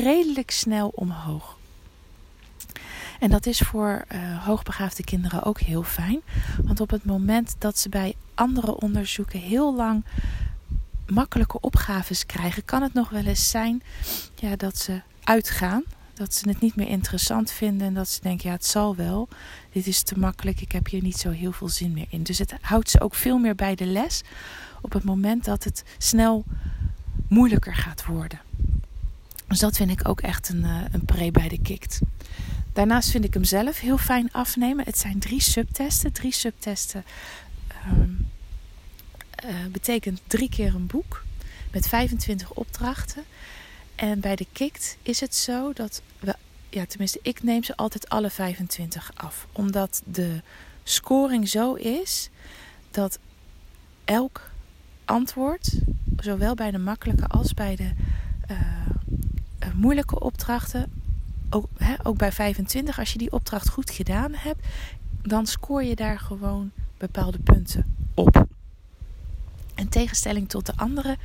redelijk 0.02 0.50
snel 0.50 0.88
omhoog. 0.94 1.58
En 3.20 3.30
dat 3.30 3.46
is 3.46 3.58
voor 3.58 4.04
uh, 4.12 4.44
hoogbegaafde 4.44 5.04
kinderen 5.04 5.42
ook 5.42 5.60
heel 5.60 5.82
fijn. 5.82 6.20
Want 6.62 6.80
op 6.80 6.90
het 6.90 7.04
moment 7.04 7.54
dat 7.58 7.78
ze 7.78 7.88
bij 7.88 8.14
andere 8.34 8.76
onderzoeken 8.76 9.40
heel 9.40 9.74
lang 9.74 10.04
makkelijke 11.06 11.60
opgaves 11.60 12.26
krijgen, 12.26 12.64
kan 12.64 12.82
het 12.82 12.92
nog 12.92 13.08
wel 13.08 13.24
eens 13.24 13.50
zijn 13.50 13.82
ja, 14.34 14.56
dat 14.56 14.78
ze 14.78 15.00
uitgaan. 15.24 15.82
Dat 16.20 16.34
ze 16.34 16.48
het 16.48 16.60
niet 16.60 16.76
meer 16.76 16.88
interessant 16.88 17.50
vinden 17.50 17.86
en 17.86 17.94
dat 17.94 18.08
ze 18.08 18.20
denken, 18.20 18.48
ja 18.48 18.54
het 18.54 18.66
zal 18.66 18.96
wel. 18.96 19.28
Dit 19.72 19.86
is 19.86 20.02
te 20.02 20.18
makkelijk, 20.18 20.60
ik 20.60 20.72
heb 20.72 20.88
hier 20.88 21.02
niet 21.02 21.16
zo 21.16 21.30
heel 21.30 21.52
veel 21.52 21.68
zin 21.68 21.92
meer 21.92 22.06
in. 22.08 22.22
Dus 22.22 22.38
het 22.38 22.54
houdt 22.60 22.90
ze 22.90 23.00
ook 23.00 23.14
veel 23.14 23.38
meer 23.38 23.54
bij 23.54 23.74
de 23.74 23.86
les 23.86 24.22
op 24.80 24.92
het 24.92 25.04
moment 25.04 25.44
dat 25.44 25.64
het 25.64 25.82
snel 25.98 26.44
moeilijker 27.28 27.74
gaat 27.74 28.06
worden. 28.06 28.40
Dus 29.46 29.58
dat 29.58 29.76
vind 29.76 29.90
ik 29.90 30.08
ook 30.08 30.20
echt 30.20 30.48
een, 30.48 30.62
uh, 30.64 30.82
een 30.90 31.04
pre 31.04 31.30
bij 31.30 31.48
de 31.48 31.60
kikt. 31.60 32.00
Daarnaast 32.72 33.10
vind 33.10 33.24
ik 33.24 33.34
hem 33.34 33.44
zelf 33.44 33.80
heel 33.80 33.98
fijn 33.98 34.28
afnemen. 34.32 34.84
Het 34.84 34.98
zijn 34.98 35.18
drie 35.18 35.42
subtesten. 35.42 36.12
Drie 36.12 36.32
subtesten 36.32 37.04
um, 37.86 38.28
uh, 39.44 39.50
betekent 39.72 40.20
drie 40.26 40.48
keer 40.48 40.74
een 40.74 40.86
boek 40.86 41.24
met 41.72 41.88
25 41.88 42.50
opdrachten. 42.50 43.24
En 44.00 44.20
bij 44.20 44.36
de 44.36 44.46
kikt 44.52 44.96
is 45.02 45.20
het 45.20 45.34
zo 45.34 45.72
dat 45.72 46.02
we, 46.18 46.34
ja, 46.68 46.86
tenminste, 46.86 47.18
ik 47.22 47.42
neem 47.42 47.64
ze 47.64 47.76
altijd 47.76 48.08
alle 48.08 48.30
25 48.30 49.10
af. 49.14 49.46
Omdat 49.52 50.02
de 50.04 50.42
scoring 50.82 51.48
zo 51.48 51.74
is 51.74 52.30
dat 52.90 53.18
elk 54.04 54.50
antwoord, 55.04 55.78
zowel 56.16 56.54
bij 56.54 56.70
de 56.70 56.78
makkelijke 56.78 57.26
als 57.26 57.54
bij 57.54 57.76
de 57.76 57.90
uh, 58.50 58.60
uh, 59.62 59.74
moeilijke 59.74 60.20
opdrachten, 60.20 60.92
ook, 61.50 61.66
hè, 61.76 61.94
ook 62.02 62.16
bij 62.16 62.32
25, 62.32 62.98
als 62.98 63.12
je 63.12 63.18
die 63.18 63.32
opdracht 63.32 63.68
goed 63.68 63.90
gedaan 63.90 64.34
hebt, 64.34 64.66
dan 65.22 65.46
scoor 65.46 65.82
je 65.82 65.96
daar 65.96 66.18
gewoon 66.18 66.70
bepaalde 66.98 67.38
punten 67.38 67.94
op. 68.14 68.46
In 69.74 69.88
tegenstelling 69.88 70.48
tot 70.48 70.66
de 70.66 70.76
andere 70.76 71.16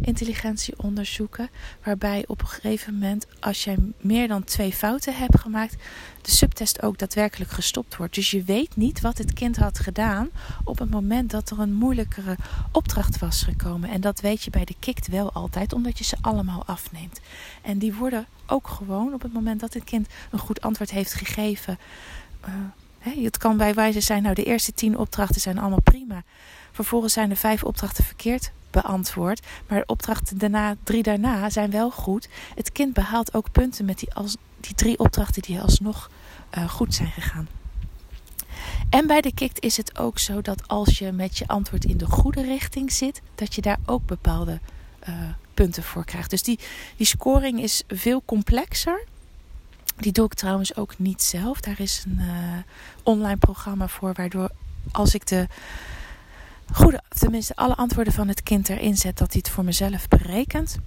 intelligentieonderzoeken, 0.00 1.50
waarbij 1.84 2.24
op 2.26 2.40
een 2.40 2.48
gegeven 2.48 2.92
moment, 2.92 3.26
als 3.40 3.64
jij 3.64 3.76
meer 4.00 4.28
dan 4.28 4.44
twee 4.44 4.72
fouten 4.72 5.14
hebt 5.14 5.40
gemaakt, 5.40 5.76
de 6.22 6.30
subtest 6.30 6.82
ook 6.82 6.98
daadwerkelijk 6.98 7.50
gestopt 7.50 7.96
wordt. 7.96 8.14
Dus 8.14 8.30
je 8.30 8.42
weet 8.42 8.76
niet 8.76 9.00
wat 9.00 9.18
het 9.18 9.32
kind 9.32 9.56
had 9.56 9.78
gedaan 9.78 10.28
op 10.64 10.78
het 10.78 10.90
moment 10.90 11.30
dat 11.30 11.50
er 11.50 11.58
een 11.58 11.74
moeilijkere 11.74 12.36
opdracht 12.72 13.18
was 13.18 13.42
gekomen. 13.42 13.90
En 13.90 14.00
dat 14.00 14.20
weet 14.20 14.42
je 14.42 14.50
bij 14.50 14.64
de 14.64 14.74
KIKT 14.78 15.08
wel 15.08 15.32
altijd, 15.32 15.72
omdat 15.72 15.98
je 15.98 16.04
ze 16.04 16.16
allemaal 16.20 16.64
afneemt. 16.66 17.20
En 17.62 17.78
die 17.78 17.94
worden 17.94 18.26
ook 18.46 18.68
gewoon 18.68 19.14
op 19.14 19.22
het 19.22 19.32
moment 19.32 19.60
dat 19.60 19.74
het 19.74 19.84
kind 19.84 20.08
een 20.30 20.38
goed 20.38 20.60
antwoord 20.60 20.90
heeft 20.90 21.14
gegeven. 21.14 21.78
Uh, 22.48 23.24
het 23.24 23.36
kan 23.36 23.56
bij 23.56 23.74
wijze 23.74 24.00
zijn, 24.00 24.22
nou 24.22 24.34
de 24.34 24.44
eerste 24.44 24.74
tien 24.74 24.98
opdrachten 24.98 25.40
zijn 25.40 25.58
allemaal 25.58 25.80
prima. 25.80 26.22
Vervolgens 26.72 27.12
zijn 27.12 27.30
er 27.30 27.36
vijf 27.36 27.64
opdrachten 27.64 28.04
verkeerd 28.04 28.50
beantwoord. 28.82 29.46
Maar 29.68 29.78
de 29.78 29.86
opdrachten 29.86 30.38
daarna, 30.38 30.76
drie 30.82 31.02
daarna 31.02 31.50
zijn 31.50 31.70
wel 31.70 31.90
goed. 31.90 32.28
Het 32.54 32.72
kind 32.72 32.92
behaalt 32.92 33.34
ook 33.34 33.52
punten 33.52 33.84
met 33.84 33.98
die, 33.98 34.14
als, 34.14 34.36
die 34.60 34.74
drie 34.74 34.98
opdrachten 34.98 35.42
die 35.42 35.60
alsnog 35.60 36.10
uh, 36.58 36.68
goed 36.68 36.94
zijn 36.94 37.10
gegaan. 37.10 37.48
En 38.90 39.06
bij 39.06 39.20
de 39.20 39.34
KIKT 39.34 39.60
is 39.60 39.76
het 39.76 39.98
ook 39.98 40.18
zo 40.18 40.40
dat 40.40 40.68
als 40.68 40.98
je 40.98 41.12
met 41.12 41.38
je 41.38 41.46
antwoord 41.46 41.84
in 41.84 41.96
de 41.96 42.06
goede 42.06 42.42
richting 42.42 42.92
zit, 42.92 43.22
dat 43.34 43.54
je 43.54 43.62
daar 43.62 43.78
ook 43.86 44.06
bepaalde 44.06 44.60
uh, 45.08 45.14
punten 45.54 45.82
voor 45.82 46.04
krijgt. 46.04 46.30
Dus 46.30 46.42
die, 46.42 46.58
die 46.96 47.06
scoring 47.06 47.62
is 47.62 47.82
veel 47.88 48.22
complexer. 48.24 49.04
Die 49.96 50.12
doe 50.12 50.24
ik 50.24 50.34
trouwens 50.34 50.76
ook 50.76 50.98
niet 50.98 51.22
zelf. 51.22 51.60
Daar 51.60 51.80
is 51.80 52.04
een 52.06 52.18
uh, 52.20 52.58
online 53.02 53.36
programma 53.36 53.88
voor, 53.88 54.12
waardoor 54.12 54.50
als 54.92 55.14
ik 55.14 55.26
de 55.26 55.46
goede, 56.72 57.02
tenminste 57.08 57.56
alle 57.56 57.76
antwoorden 57.76 58.12
van 58.12 58.28
het 58.28 58.42
kind 58.42 58.68
erin 58.68 58.96
zet, 58.96 59.18
dat 59.18 59.32
hij 59.32 59.42
het 59.44 59.54
voor 59.54 59.64
mezelf 59.64 60.08
berekent. 60.08 60.78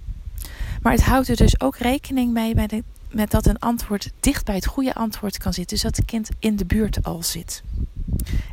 Maar 0.82 0.92
het 0.92 1.02
houdt 1.02 1.28
er 1.28 1.36
dus 1.36 1.60
ook 1.60 1.76
rekening 1.76 2.32
mee 2.32 2.54
met, 2.54 2.82
met 3.10 3.30
dat 3.30 3.46
een 3.46 3.58
antwoord 3.58 4.10
dicht 4.20 4.44
bij 4.44 4.54
het 4.54 4.66
goede 4.66 4.94
antwoord 4.94 5.38
kan 5.38 5.52
zitten. 5.52 5.76
Dus 5.76 5.84
dat 5.84 5.96
het 5.96 6.04
kind 6.04 6.28
in 6.38 6.56
de 6.56 6.64
buurt 6.64 7.04
al 7.04 7.22
zit. 7.22 7.62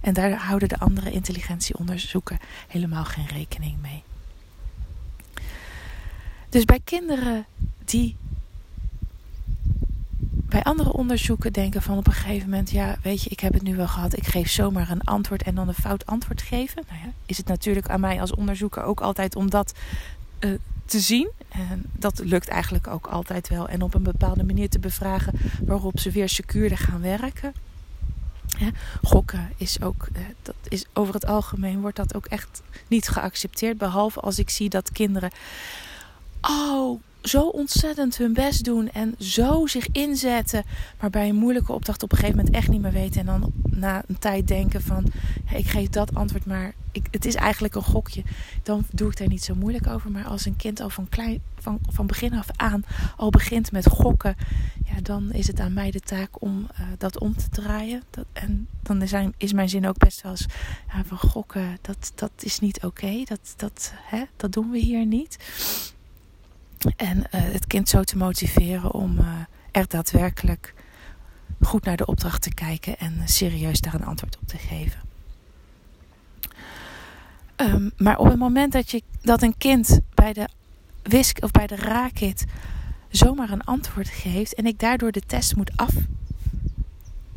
En 0.01 0.13
daar 0.13 0.31
houden 0.31 0.69
de 0.69 0.79
andere 0.79 1.11
intelligentieonderzoeken 1.11 2.39
helemaal 2.67 3.05
geen 3.05 3.27
rekening 3.27 3.81
mee. 3.81 4.03
Dus 6.49 6.65
bij 6.65 6.79
kinderen 6.83 7.45
die 7.85 8.15
bij 10.45 10.63
andere 10.63 10.93
onderzoeken 10.93 11.53
denken 11.53 11.81
van 11.81 11.97
op 11.97 12.07
een 12.07 12.13
gegeven 12.13 12.49
moment, 12.49 12.69
ja, 12.69 12.97
weet 13.01 13.23
je, 13.23 13.29
ik 13.29 13.39
heb 13.39 13.53
het 13.53 13.61
nu 13.61 13.75
wel 13.75 13.87
gehad, 13.87 14.17
ik 14.17 14.27
geef 14.27 14.49
zomaar 14.49 14.89
een 14.89 15.01
antwoord 15.01 15.43
en 15.43 15.55
dan 15.55 15.67
een 15.67 15.73
fout 15.73 16.05
antwoord 16.05 16.41
geven. 16.41 16.83
Nou 16.89 17.01
ja, 17.03 17.11
is 17.25 17.37
het 17.37 17.47
natuurlijk 17.47 17.89
aan 17.89 17.99
mij 17.99 18.21
als 18.21 18.35
onderzoeker 18.35 18.83
ook 18.83 19.01
altijd 19.01 19.35
om 19.35 19.49
dat 19.49 19.73
uh, 20.39 20.51
te 20.85 20.99
zien. 20.99 21.29
En 21.49 21.83
dat 21.91 22.21
lukt 22.23 22.47
eigenlijk 22.47 22.87
ook 22.87 23.07
altijd 23.07 23.47
wel. 23.49 23.67
En 23.67 23.81
op 23.81 23.93
een 23.93 24.03
bepaalde 24.03 24.43
manier 24.43 24.69
te 24.69 24.79
bevragen 24.79 25.33
waarop 25.65 25.99
ze 25.99 26.11
weer 26.11 26.29
secuurder 26.29 26.77
gaan 26.77 27.01
werken. 27.01 27.53
gokken 29.03 29.49
is 29.57 29.81
ook, 29.81 30.07
eh, 30.13 30.21
dat 30.41 30.55
is 30.67 30.85
over 30.93 31.13
het 31.13 31.25
algemeen 31.25 31.81
wordt 31.81 31.95
dat 31.97 32.15
ook 32.15 32.25
echt 32.25 32.61
niet 32.87 33.07
geaccepteerd. 33.07 33.77
Behalve 33.77 34.19
als 34.19 34.39
ik 34.39 34.49
zie 34.49 34.69
dat 34.69 34.91
kinderen. 34.91 35.31
Oh, 36.41 37.01
zo 37.27 37.47
ontzettend 37.47 38.17
hun 38.17 38.33
best 38.33 38.63
doen 38.63 38.89
en 38.89 39.15
zo 39.19 39.65
zich 39.65 39.87
inzetten, 39.91 40.63
maar 40.99 41.09
bij 41.09 41.29
een 41.29 41.35
moeilijke 41.35 41.73
opdracht 41.73 42.03
op 42.03 42.11
een 42.11 42.17
gegeven 42.17 42.37
moment 42.37 42.55
echt 42.55 42.67
niet 42.67 42.81
meer 42.81 42.91
weten. 42.91 43.19
En 43.19 43.25
dan 43.25 43.51
na 43.69 44.03
een 44.07 44.19
tijd 44.19 44.47
denken 44.47 44.81
van, 44.81 45.05
ik 45.55 45.67
geef 45.67 45.89
dat 45.89 46.15
antwoord, 46.15 46.45
maar 46.45 46.73
ik, 46.91 47.07
het 47.11 47.25
is 47.25 47.35
eigenlijk 47.35 47.75
een 47.75 47.83
gokje. 47.83 48.23
Dan 48.63 48.85
doe 48.91 49.09
ik 49.09 49.17
daar 49.17 49.27
niet 49.27 49.43
zo 49.43 49.55
moeilijk 49.55 49.87
over. 49.87 50.11
Maar 50.11 50.25
als 50.25 50.45
een 50.45 50.55
kind 50.55 50.79
al 50.81 50.89
van, 50.89 51.09
klein, 51.09 51.41
van, 51.59 51.79
van 51.89 52.07
begin 52.07 52.33
af 52.33 52.47
aan 52.55 52.83
al 53.17 53.29
begint 53.29 53.71
met 53.71 53.89
gokken, 53.89 54.35
ja, 54.85 55.01
dan 55.01 55.31
is 55.31 55.47
het 55.47 55.59
aan 55.59 55.73
mij 55.73 55.91
de 55.91 55.99
taak 55.99 56.41
om 56.41 56.67
uh, 56.79 56.87
dat 56.97 57.19
om 57.19 57.35
te 57.37 57.49
draaien. 57.49 58.03
Dat, 58.09 58.25
en 58.33 58.67
dan 58.83 59.01
is, 59.01 59.13
is, 59.37 59.53
mijn 59.53 59.69
zin 59.69 59.87
ook 59.87 59.97
best 59.97 60.21
wel 60.21 60.31
eens 60.31 60.45
van 61.05 61.17
gokken, 61.17 61.77
dat, 61.81 62.11
dat 62.15 62.31
is 62.39 62.59
niet 62.59 62.83
oké. 62.83 63.23
Dat, 63.23 63.53
dat, 63.55 63.93
dat 64.35 64.51
doen 64.51 64.71
we 64.71 64.77
hier 64.77 65.05
niet. 65.05 65.37
En 66.95 67.17
uh, 67.17 67.23
het 67.31 67.67
kind 67.67 67.89
zo 67.89 68.03
te 68.03 68.17
motiveren 68.17 68.93
om 68.93 69.17
uh, 69.19 69.25
er 69.71 69.87
daadwerkelijk 69.87 70.73
goed 71.61 71.83
naar 71.83 71.97
de 71.97 72.05
opdracht 72.05 72.41
te 72.41 72.53
kijken 72.53 72.97
en 72.97 73.21
serieus 73.25 73.79
daar 73.79 73.93
een 73.93 74.05
antwoord 74.05 74.37
op 74.37 74.47
te 74.47 74.57
geven. 74.57 74.99
Um, 77.55 77.91
maar 77.97 78.17
op 78.17 78.25
het 78.25 78.37
moment 78.37 78.71
dat, 78.71 78.91
je, 78.91 79.01
dat 79.21 79.41
een 79.41 79.57
kind 79.57 79.99
bij 80.13 80.33
de 80.33 80.47
wisk 81.03 81.43
of 81.43 81.51
bij 81.51 81.67
de 81.67 81.75
raakit 81.75 82.45
zomaar 83.09 83.49
een 83.49 83.63
antwoord 83.63 84.07
geeft 84.07 84.53
en 84.53 84.65
ik 84.65 84.79
daardoor 84.79 85.11
de 85.11 85.21
test 85.21 85.55
moet 85.55 85.71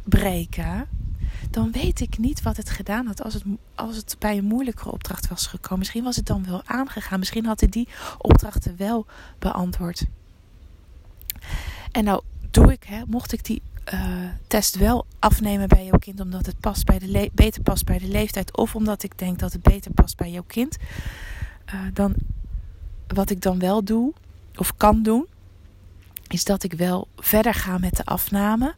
afbreken, 0.04 0.88
dan 1.50 1.72
weet 1.72 2.00
ik 2.00 2.18
niet 2.18 2.42
wat 2.42 2.56
het 2.56 2.70
gedaan 2.70 3.06
had 3.06 3.22
als 3.22 3.34
het, 3.34 3.42
als 3.74 3.96
het 3.96 4.16
bij 4.18 4.38
een 4.38 4.44
moeilijkere 4.44 4.92
opdracht 4.92 5.28
was 5.28 5.46
gekomen. 5.46 5.78
Misschien 5.78 6.04
was 6.04 6.16
het 6.16 6.26
dan 6.26 6.44
wel 6.44 6.62
aangegaan. 6.64 7.18
Misschien 7.18 7.46
had 7.46 7.60
hij 7.60 7.68
die 7.68 7.88
opdrachten 8.18 8.76
wel 8.76 9.06
beantwoord. 9.38 10.04
En 11.92 12.04
nou 12.04 12.22
doe 12.50 12.72
ik, 12.72 12.82
hè, 12.82 13.02
mocht 13.06 13.32
ik 13.32 13.44
die 13.44 13.62
uh, 13.94 14.24
test 14.46 14.76
wel 14.76 15.06
afnemen 15.18 15.68
bij 15.68 15.84
jouw 15.84 15.98
kind, 15.98 16.20
omdat 16.20 16.46
het 16.46 16.60
past 16.60 16.84
bij 16.84 16.98
de 16.98 17.30
beter 17.34 17.62
past 17.62 17.84
bij 17.84 17.98
de 17.98 18.08
leeftijd, 18.08 18.56
of 18.56 18.74
omdat 18.74 19.02
ik 19.02 19.18
denk 19.18 19.38
dat 19.38 19.52
het 19.52 19.62
beter 19.62 19.92
past 19.92 20.16
bij 20.16 20.30
jouw 20.30 20.44
kind, 20.46 20.76
uh, 21.74 21.80
dan 21.92 22.14
wat 23.06 23.30
ik 23.30 23.40
dan 23.40 23.58
wel 23.58 23.84
doe, 23.84 24.12
of 24.56 24.76
kan 24.76 25.02
doen, 25.02 25.26
is 26.28 26.44
dat 26.44 26.62
ik 26.62 26.72
wel 26.72 27.08
verder 27.16 27.54
ga 27.54 27.78
met 27.78 27.96
de 27.96 28.04
afname 28.04 28.74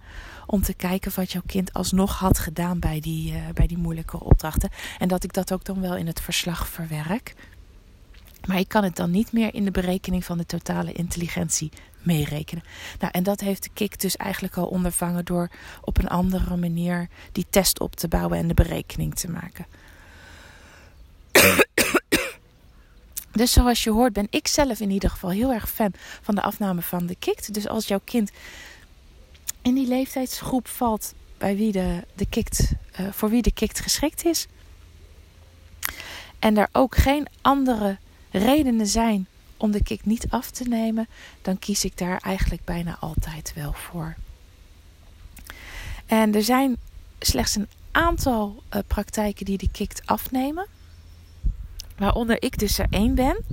om 0.46 0.62
te 0.62 0.74
kijken 0.74 1.12
wat 1.14 1.32
jouw 1.32 1.42
kind 1.46 1.72
alsnog 1.72 2.18
had 2.18 2.38
gedaan 2.38 2.78
bij 2.78 3.00
die, 3.00 3.32
uh, 3.32 3.38
bij 3.54 3.66
die 3.66 3.78
moeilijke 3.78 4.20
opdrachten. 4.20 4.70
En 4.98 5.08
dat 5.08 5.24
ik 5.24 5.32
dat 5.32 5.52
ook 5.52 5.64
dan 5.64 5.80
wel 5.80 5.96
in 5.96 6.06
het 6.06 6.20
verslag 6.20 6.68
verwerk. 6.68 7.34
Maar 8.46 8.58
ik 8.58 8.68
kan 8.68 8.84
het 8.84 8.96
dan 8.96 9.10
niet 9.10 9.32
meer 9.32 9.54
in 9.54 9.64
de 9.64 9.70
berekening 9.70 10.24
van 10.24 10.38
de 10.38 10.46
totale 10.46 10.92
intelligentie 10.92 11.70
meerekenen. 12.02 12.64
Nou, 12.98 13.12
en 13.12 13.22
dat 13.22 13.40
heeft 13.40 13.62
de 13.62 13.70
KIK 13.74 14.00
dus 14.00 14.16
eigenlijk 14.16 14.56
al 14.56 14.66
ondervangen 14.66 15.24
door 15.24 15.50
op 15.80 15.98
een 15.98 16.08
andere 16.08 16.56
manier 16.56 17.08
die 17.32 17.46
test 17.50 17.80
op 17.80 17.96
te 17.96 18.08
bouwen 18.08 18.38
en 18.38 18.48
de 18.48 18.54
berekening 18.54 19.14
te 19.14 19.30
maken. 19.30 19.66
Dus 23.32 23.52
zoals 23.52 23.84
je 23.84 23.90
hoort 23.90 24.12
ben 24.12 24.26
ik 24.30 24.48
zelf 24.48 24.80
in 24.80 24.90
ieder 24.90 25.10
geval 25.10 25.30
heel 25.30 25.52
erg 25.52 25.70
fan 25.70 25.92
van 26.22 26.34
de 26.34 26.42
afname 26.42 26.82
van 26.82 27.06
de 27.06 27.16
KIK. 27.18 27.54
Dus 27.54 27.68
als 27.68 27.86
jouw 27.86 28.00
kind 28.04 28.30
in 29.62 29.74
die 29.74 29.86
leeftijdsgroep 29.86 30.68
valt 30.68 31.14
bij 31.38 31.56
wie 31.56 31.72
de, 31.72 32.04
de 32.14 32.26
kikt, 32.26 32.72
uh, 33.00 33.12
voor 33.12 33.30
wie 33.30 33.42
de 33.42 33.52
kikt 33.52 33.80
geschikt 33.80 34.24
is. 34.24 34.46
En 36.38 36.56
er 36.56 36.68
ook 36.72 36.96
geen 36.96 37.26
andere 37.40 37.98
redenen 38.30 38.86
zijn 38.86 39.26
om 39.56 39.70
de 39.70 39.82
kick 39.82 40.04
niet 40.04 40.26
af 40.30 40.50
te 40.50 40.64
nemen, 40.64 41.08
dan 41.42 41.58
kies 41.58 41.84
ik 41.84 41.98
daar 41.98 42.18
eigenlijk 42.18 42.64
bijna 42.64 42.96
altijd 43.00 43.52
wel 43.54 43.72
voor. 43.72 44.14
En 46.06 46.34
er 46.34 46.42
zijn 46.42 46.76
slechts 47.18 47.54
een 47.54 47.68
aantal 47.90 48.62
uh, 48.74 48.80
praktijken 48.86 49.44
die 49.44 49.58
de 49.58 49.70
kikt 49.70 50.06
afnemen, 50.06 50.66
waaronder 51.96 52.42
ik 52.42 52.58
dus 52.58 52.78
er 52.78 52.86
één 52.90 53.14
ben. 53.14 53.44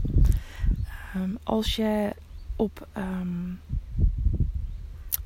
Um, 1.15 1.37
als 1.43 1.75
je 1.75 2.15
op 2.55 2.87
um, 2.97 3.61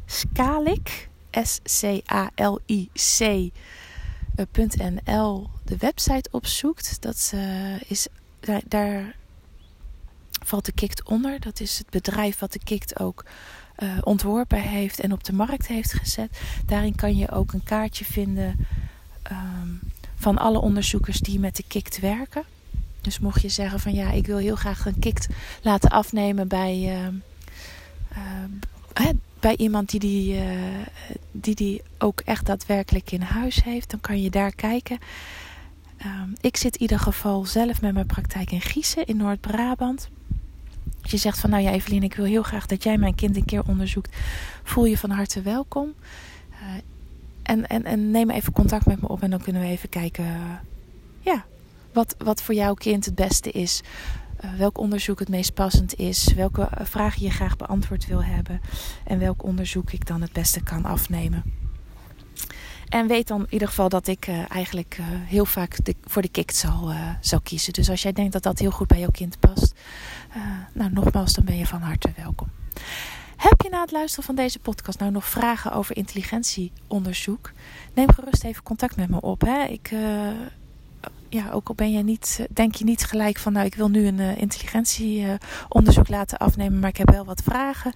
Scalic, 0.06 1.10
S-C-A-L-I-C. 1.32 3.20
.nl 4.36 5.50
de 5.64 5.78
website 5.78 6.30
opzoekt. 6.32 7.02
Dat 7.02 7.32
uh, 7.36 7.82
is, 7.82 8.08
daar, 8.68 9.16
valt 10.46 10.66
de 10.66 10.72
Kikt 10.72 11.04
onder. 11.04 11.40
Dat 11.40 11.60
is 11.60 11.78
het 11.78 11.90
bedrijf 11.90 12.40
wat 12.40 12.52
de 12.52 12.60
Kikt 12.64 13.00
ook 13.00 13.26
uh, 13.78 13.98
ontworpen 14.02 14.62
heeft 14.62 15.00
en 15.00 15.12
op 15.12 15.24
de 15.24 15.34
markt 15.34 15.68
heeft 15.68 15.94
gezet. 15.94 16.40
Daarin 16.66 16.96
kan 16.96 17.18
je 17.18 17.32
ook 17.32 17.54
een 17.54 17.64
kaartje 17.64 18.06
vinden 18.06 18.68
um, 19.32 19.80
van 20.16 20.38
alle 20.38 20.60
onderzoekers 20.60 21.20
die 21.20 21.40
met 21.40 21.56
de 21.56 21.64
Kikt 21.68 22.00
werken. 22.00 22.44
Dus 23.02 23.20
mocht 23.20 23.42
je 23.42 23.50
zeggen 23.50 23.80
van 23.80 23.94
ja, 23.94 24.12
ik 24.12 24.26
wil 24.26 24.38
heel 24.38 24.56
graag 24.56 24.86
een 24.86 25.00
Kikt 25.00 25.28
laten 25.62 25.90
afnemen 25.90 26.48
bij, 26.48 27.02
uh, 27.02 27.08
bij 29.44 29.58
iemand 29.58 29.90
die 29.90 30.00
die, 30.00 30.36
uh, 30.36 30.42
die 31.32 31.56
die 31.56 31.82
ook 31.98 32.20
echt 32.20 32.46
daadwerkelijk 32.46 33.12
in 33.12 33.22
huis 33.22 33.64
heeft, 33.64 33.90
dan 33.90 34.02
kan 34.02 34.22
je 34.22 34.30
daar 34.30 34.56
kijken. 34.56 34.98
Um, 36.06 36.34
ik 36.42 36.58
zit 36.58 36.76
in 36.76 36.82
ieder 36.82 37.00
geval 37.00 37.46
zelf 37.46 37.82
met 37.82 37.94
mijn 37.94 38.06
praktijk 38.06 38.52
in 38.52 38.62
Giezen 38.62 39.06
in 39.06 39.18
Noord-Brabant. 39.18 40.10
Als 41.02 41.12
je 41.12 41.18
zegt 41.18 41.40
van 41.40 41.50
nou 41.50 41.64
ja 41.64 41.72
Evelien, 41.72 42.04
ik 42.04 42.16
wil 42.16 42.26
heel 42.26 42.44
graag 42.44 42.66
dat 42.66 42.84
jij 42.84 42.98
mijn 42.98 43.16
kind 43.16 43.36
een 43.36 43.46
keer 43.46 43.68
onderzoekt, 43.68 44.16
voel 44.64 44.86
je 44.86 44.98
van 44.98 45.10
harte 45.10 45.42
welkom. 45.42 45.94
Uh, 46.52 46.58
en, 47.44 47.68
en, 47.68 47.84
en 47.84 48.12
neem 48.12 48.30
even 48.30 48.54
contact 48.54 48.86
met 48.86 49.02
me 49.02 49.08
op 49.08 49.22
en 49.22 49.30
dan 49.30 49.42
kunnen 49.42 49.62
we 49.62 49.68
even 49.68 49.90
kijken 49.90 50.26
uh, 50.26 50.32
ja, 51.20 51.46
wat, 51.94 52.16
wat 52.18 52.42
voor 52.42 52.56
jouw 52.56 52.74
kind 52.74 53.06
het 53.06 53.16
beste 53.16 53.52
is. 53.52 53.82
Uh, 54.46 54.54
welk 54.58 54.78
onderzoek 54.78 55.20
het 55.20 55.30
meest 55.30 55.54
passend 55.54 55.96
is, 55.96 56.34
welke 56.34 56.70
vragen 56.82 57.22
je 57.22 57.30
graag 57.30 57.58
beantwoord 57.58 58.08
wil 58.08 58.24
hebben 58.24 58.62
en 59.06 59.20
welk 59.20 59.44
onderzoek 59.44 59.92
ik 59.92 60.08
dan 60.08 60.22
het 60.22 60.32
beste 60.32 60.64
kan 60.64 60.86
afnemen. 60.86 61.44
En 62.90 63.08
weet 63.08 63.28
dan 63.28 63.40
in 63.40 63.48
ieder 63.50 63.68
geval 63.68 63.90
dat 63.90 64.08
ik 64.08 64.28
uh, 64.28 64.52
eigenlijk 64.52 64.98
heel 65.26 65.46
vaak 65.46 65.78
voor 66.04 66.22
de 66.22 66.30
kikt 66.30 66.56
zal, 66.56 66.94
zal 67.22 67.42
kiezen. 67.42 67.74
Dus 67.74 67.90
als 67.90 68.02
jij 68.02 68.12
denkt 68.14 68.34
dat 68.34 68.44
dat 68.44 68.60
heel 68.60 68.72
goed 68.72 68.88
bij 68.88 69.00
jouw 69.00 69.12
kind 69.12 69.40
past, 69.40 69.74
nou 70.74 70.92
nogmaals, 70.92 71.34
dan 71.34 71.46
ben 71.46 71.58
je 71.58 71.68
van 71.68 71.82
harte 71.82 72.12
welkom. 72.16 72.48
Heb 73.38 73.62
je 73.62 73.70
na 73.70 73.82
het 73.82 73.92
luisteren 73.92 74.26
van 74.26 74.36
deze 74.36 74.60
podcast 74.60 75.00
nou 75.00 75.12
nog 75.12 75.26
vragen 75.26 75.72
over 75.72 75.96
intelligentieonderzoek? 75.98 77.52
Neem 77.94 78.12
gerust 78.12 78.44
even 78.44 78.64
contact 78.64 78.96
met 78.96 79.10
me 79.10 79.22
op. 79.22 79.42
Hè? 79.42 79.64
Ik, 79.64 79.92
ja, 81.30 81.52
ook 81.52 81.68
al 81.68 81.76
ben 81.76 81.92
je 81.92 82.04
niet, 82.04 82.46
denk 82.50 82.76
je 82.76 82.84
niet 82.84 83.04
gelijk 83.04 83.38
van, 83.38 83.54
nou, 83.54 83.66
ik 83.66 83.76
wil 83.76 83.90
nu 83.90 84.08
een 84.08 84.20
intelligentieonderzoek 84.20 86.08
laten 86.08 86.38
afnemen, 86.38 86.80
maar 86.80 86.90
ik 86.90 86.98
heb 86.98 87.10
wel 87.10 87.26
wat 87.26 87.42
vragen. 87.44 87.94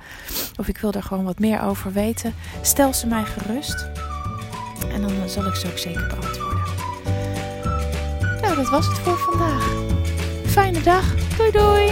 Of 0.60 0.68
ik 0.68 0.78
wil 0.78 0.92
er 0.92 1.04
gewoon 1.04 1.24
wat 1.24 1.40
meer 1.40 1.62
over 1.62 1.94
weten. 1.94 2.34
Stel 2.62 2.94
ze 2.94 3.08
mij 3.08 3.26
gerust. 3.26 3.90
En 4.94 5.02
dan 5.02 5.30
zal 5.30 5.46
ik 5.46 5.56
ze 5.56 5.68
ook 5.68 5.78
zeker 5.78 6.08
beantwoorden. 6.08 6.64
Nou, 8.42 8.56
dat 8.56 8.70
was 8.70 8.88
het 8.88 8.98
voor 8.98 9.18
vandaag. 9.18 9.72
Fijne 10.46 10.82
dag. 10.82 11.16
Doei 11.38 11.52
doei. 11.52 11.92